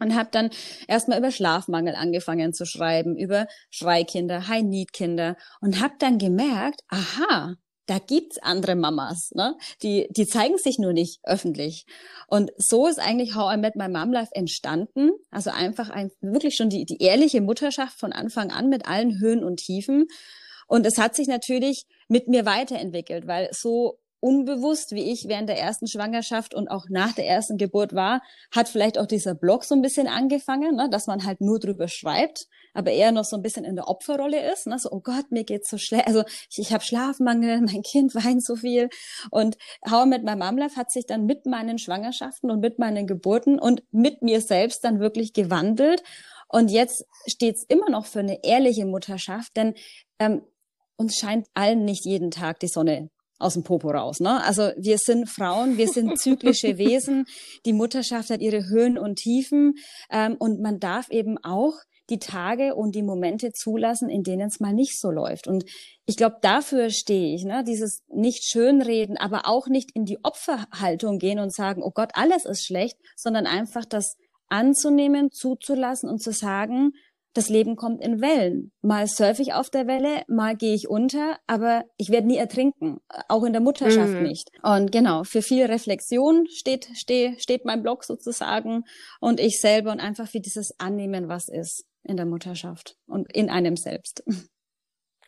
und 0.00 0.14
habe 0.14 0.28
dann 0.32 0.50
erstmal 0.88 1.18
über 1.18 1.30
Schlafmangel 1.30 1.94
angefangen 1.94 2.52
zu 2.52 2.66
schreiben, 2.66 3.16
über 3.16 3.46
Schreikinder, 3.70 4.48
High-Need-Kinder 4.48 5.36
und 5.60 5.80
habe 5.80 5.94
dann 5.98 6.18
gemerkt, 6.18 6.80
aha, 6.88 7.54
da 7.86 7.98
gibt's 7.98 8.38
andere 8.38 8.74
Mamas, 8.74 9.30
ne? 9.34 9.56
Die, 9.82 10.06
die 10.10 10.26
zeigen 10.26 10.58
sich 10.58 10.78
nur 10.78 10.92
nicht 10.92 11.20
öffentlich. 11.22 11.86
Und 12.28 12.50
so 12.56 12.86
ist 12.86 12.98
eigentlich 12.98 13.34
How 13.34 13.54
I 13.54 13.58
Met 13.58 13.76
My 13.76 13.88
Mom 13.88 14.12
Life 14.12 14.34
entstanden. 14.34 15.10
Also 15.30 15.50
einfach 15.50 15.90
ein, 15.90 16.10
wirklich 16.20 16.56
schon 16.56 16.70
die, 16.70 16.84
die 16.84 17.02
ehrliche 17.02 17.40
Mutterschaft 17.40 17.98
von 17.98 18.12
Anfang 18.12 18.50
an 18.50 18.68
mit 18.68 18.86
allen 18.86 19.18
Höhen 19.20 19.44
und 19.44 19.58
Tiefen. 19.58 20.06
Und 20.66 20.86
es 20.86 20.98
hat 20.98 21.14
sich 21.14 21.28
natürlich 21.28 21.86
mit 22.08 22.28
mir 22.28 22.46
weiterentwickelt, 22.46 23.26
weil 23.26 23.48
so 23.52 23.98
unbewusst, 24.24 24.92
wie 24.92 25.12
ich 25.12 25.28
während 25.28 25.50
der 25.50 25.58
ersten 25.58 25.86
Schwangerschaft 25.86 26.54
und 26.54 26.68
auch 26.68 26.86
nach 26.88 27.12
der 27.12 27.26
ersten 27.26 27.58
Geburt 27.58 27.94
war, 27.94 28.22
hat 28.50 28.70
vielleicht 28.70 28.96
auch 28.96 29.04
dieser 29.04 29.34
Blog 29.34 29.64
so 29.64 29.74
ein 29.74 29.82
bisschen 29.82 30.08
angefangen, 30.08 30.76
ne, 30.76 30.88
dass 30.90 31.06
man 31.06 31.26
halt 31.26 31.42
nur 31.42 31.60
drüber 31.60 31.88
schreibt, 31.88 32.46
aber 32.72 32.90
eher 32.90 33.12
noch 33.12 33.24
so 33.24 33.36
ein 33.36 33.42
bisschen 33.42 33.66
in 33.66 33.76
der 33.76 33.86
Opferrolle 33.86 34.50
ist. 34.50 34.66
Ne, 34.66 34.78
so, 34.78 34.90
oh 34.90 35.00
Gott, 35.00 35.30
mir 35.30 35.44
geht's 35.44 35.68
so 35.68 35.76
schlecht. 35.76 36.06
Also 36.06 36.24
ich, 36.50 36.58
ich 36.58 36.72
habe 36.72 36.82
Schlafmangel, 36.82 37.60
mein 37.70 37.82
Kind 37.82 38.14
weint 38.14 38.42
so 38.42 38.56
viel. 38.56 38.88
Und 39.30 39.58
How 39.90 40.06
mit 40.06 40.24
meinem 40.24 40.38
Mom 40.38 40.56
Life 40.56 40.76
hat 40.76 40.90
sich 40.90 41.04
dann 41.04 41.26
mit 41.26 41.44
meinen 41.44 41.76
Schwangerschaften 41.76 42.50
und 42.50 42.60
mit 42.60 42.78
meinen 42.78 43.06
Geburten 43.06 43.58
und 43.58 43.82
mit 43.90 44.22
mir 44.22 44.40
selbst 44.40 44.84
dann 44.84 45.00
wirklich 45.00 45.34
gewandelt. 45.34 46.02
Und 46.48 46.70
jetzt 46.70 47.04
steht's 47.26 47.62
immer 47.68 47.90
noch 47.90 48.06
für 48.06 48.20
eine 48.20 48.42
ehrliche 48.42 48.86
Mutterschaft, 48.86 49.54
denn 49.54 49.74
ähm, 50.18 50.40
uns 50.96 51.16
scheint 51.16 51.46
allen 51.52 51.84
nicht 51.84 52.06
jeden 52.06 52.30
Tag 52.30 52.60
die 52.60 52.68
Sonne 52.68 53.10
aus 53.44 53.54
dem 53.54 53.62
Popo 53.62 53.90
raus. 53.90 54.20
Ne? 54.20 54.42
Also 54.42 54.70
wir 54.76 54.98
sind 54.98 55.28
Frauen, 55.28 55.76
wir 55.76 55.88
sind 55.88 56.18
zyklische 56.18 56.78
Wesen. 56.78 57.26
Die 57.64 57.72
Mutterschaft 57.72 58.30
hat 58.30 58.40
ihre 58.40 58.68
Höhen 58.68 58.98
und 58.98 59.16
Tiefen 59.16 59.74
ähm, 60.10 60.36
und 60.38 60.60
man 60.60 60.80
darf 60.80 61.10
eben 61.10 61.36
auch 61.42 61.74
die 62.10 62.18
Tage 62.18 62.74
und 62.74 62.94
die 62.94 63.02
Momente 63.02 63.52
zulassen, 63.52 64.10
in 64.10 64.22
denen 64.22 64.48
es 64.48 64.60
mal 64.60 64.74
nicht 64.74 65.00
so 65.00 65.10
läuft. 65.10 65.46
Und 65.46 65.64
ich 66.04 66.16
glaube, 66.16 66.36
dafür 66.42 66.90
stehe 66.90 67.34
ich, 67.34 67.44
ne? 67.44 67.64
dieses 67.64 68.02
nicht 68.08 68.44
schönreden, 68.44 69.16
aber 69.16 69.42
auch 69.46 69.68
nicht 69.68 69.90
in 69.94 70.04
die 70.04 70.18
Opferhaltung 70.22 71.18
gehen 71.18 71.38
und 71.38 71.54
sagen, 71.54 71.82
oh 71.82 71.92
Gott, 71.94 72.10
alles 72.14 72.44
ist 72.44 72.66
schlecht, 72.66 72.98
sondern 73.16 73.46
einfach 73.46 73.84
das 73.86 74.16
anzunehmen, 74.48 75.30
zuzulassen 75.30 76.10
und 76.10 76.22
zu 76.22 76.32
sagen, 76.32 76.92
das 77.34 77.48
Leben 77.48 77.76
kommt 77.76 78.00
in 78.00 78.20
Wellen. 78.20 78.72
Mal 78.80 79.06
surfe 79.06 79.42
ich 79.42 79.52
auf 79.52 79.68
der 79.68 79.86
Welle, 79.86 80.22
mal 80.28 80.56
gehe 80.56 80.74
ich 80.74 80.88
unter, 80.88 81.38
aber 81.46 81.84
ich 81.96 82.10
werde 82.10 82.28
nie 82.28 82.36
ertrinken, 82.36 83.00
auch 83.28 83.42
in 83.44 83.52
der 83.52 83.60
Mutterschaft 83.60 84.12
mhm. 84.14 84.22
nicht. 84.22 84.50
Und 84.62 84.92
genau, 84.92 85.24
für 85.24 85.42
viel 85.42 85.66
Reflexion 85.66 86.46
steht, 86.48 86.88
steht, 86.94 87.42
steht 87.42 87.64
mein 87.64 87.82
Blog 87.82 88.04
sozusagen 88.04 88.84
und 89.20 89.40
ich 89.40 89.60
selber 89.60 89.92
und 89.92 90.00
einfach 90.00 90.28
für 90.28 90.40
dieses 90.40 90.78
Annehmen, 90.78 91.28
was 91.28 91.48
ist 91.48 91.84
in 92.04 92.16
der 92.16 92.26
Mutterschaft 92.26 92.96
und 93.06 93.30
in 93.32 93.50
einem 93.50 93.76
selbst. 93.76 94.22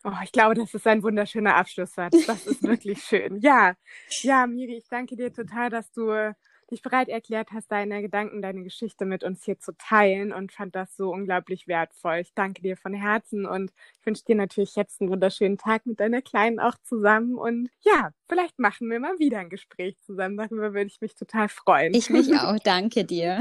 Oh, 0.03 0.11
ich 0.23 0.31
glaube, 0.31 0.55
das 0.55 0.73
ist 0.73 0.87
ein 0.87 1.03
wunderschöner 1.03 1.55
Abschlusssatz. 1.55 2.25
Das 2.25 2.47
ist 2.47 2.63
wirklich 2.63 3.03
schön. 3.03 3.39
Ja, 3.41 3.73
ja, 4.21 4.47
Miri, 4.47 4.77
ich 4.77 4.87
danke 4.87 5.17
dir 5.17 5.33
total, 5.33 5.69
dass 5.69 5.91
du 5.91 6.33
dich 6.71 6.81
bereit 6.81 7.09
erklärt 7.09 7.51
hast, 7.51 7.71
deine 7.71 8.01
Gedanken, 8.01 8.41
deine 8.41 8.63
Geschichte 8.63 9.05
mit 9.05 9.23
uns 9.23 9.43
hier 9.43 9.59
zu 9.59 9.71
teilen 9.77 10.33
und 10.33 10.51
fand 10.51 10.75
das 10.75 10.95
so 10.95 11.11
unglaublich 11.11 11.67
wertvoll. 11.67 12.17
Ich 12.17 12.33
danke 12.33 12.61
dir 12.61 12.77
von 12.77 12.93
Herzen 12.93 13.45
und 13.45 13.71
wünsche 14.03 14.25
dir 14.25 14.35
natürlich 14.35 14.75
jetzt 14.75 15.01
einen 15.01 15.09
wunderschönen 15.09 15.57
Tag 15.57 15.85
mit 15.85 15.99
deiner 15.99 16.21
Kleinen 16.21 16.59
auch 16.59 16.75
zusammen 16.83 17.35
und 17.35 17.69
ja, 17.81 18.11
vielleicht 18.29 18.59
machen 18.59 18.89
wir 18.89 18.99
mal 18.99 19.17
wieder 19.19 19.39
ein 19.39 19.49
Gespräch 19.49 19.97
zusammen. 20.01 20.37
Darüber 20.37 20.73
würde 20.73 20.87
ich 20.87 21.01
mich 21.01 21.15
total 21.15 21.49
freuen. 21.49 21.93
Ich 21.93 22.09
mich 22.09 22.33
auch. 22.39 22.57
Danke 22.59 23.05
dir. 23.05 23.39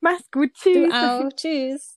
Mach's 0.00 0.30
gut. 0.30 0.52
Tschüss. 0.54 0.74
Du 0.74 0.90
auch. 0.92 1.28
Tschüss. 1.34 1.92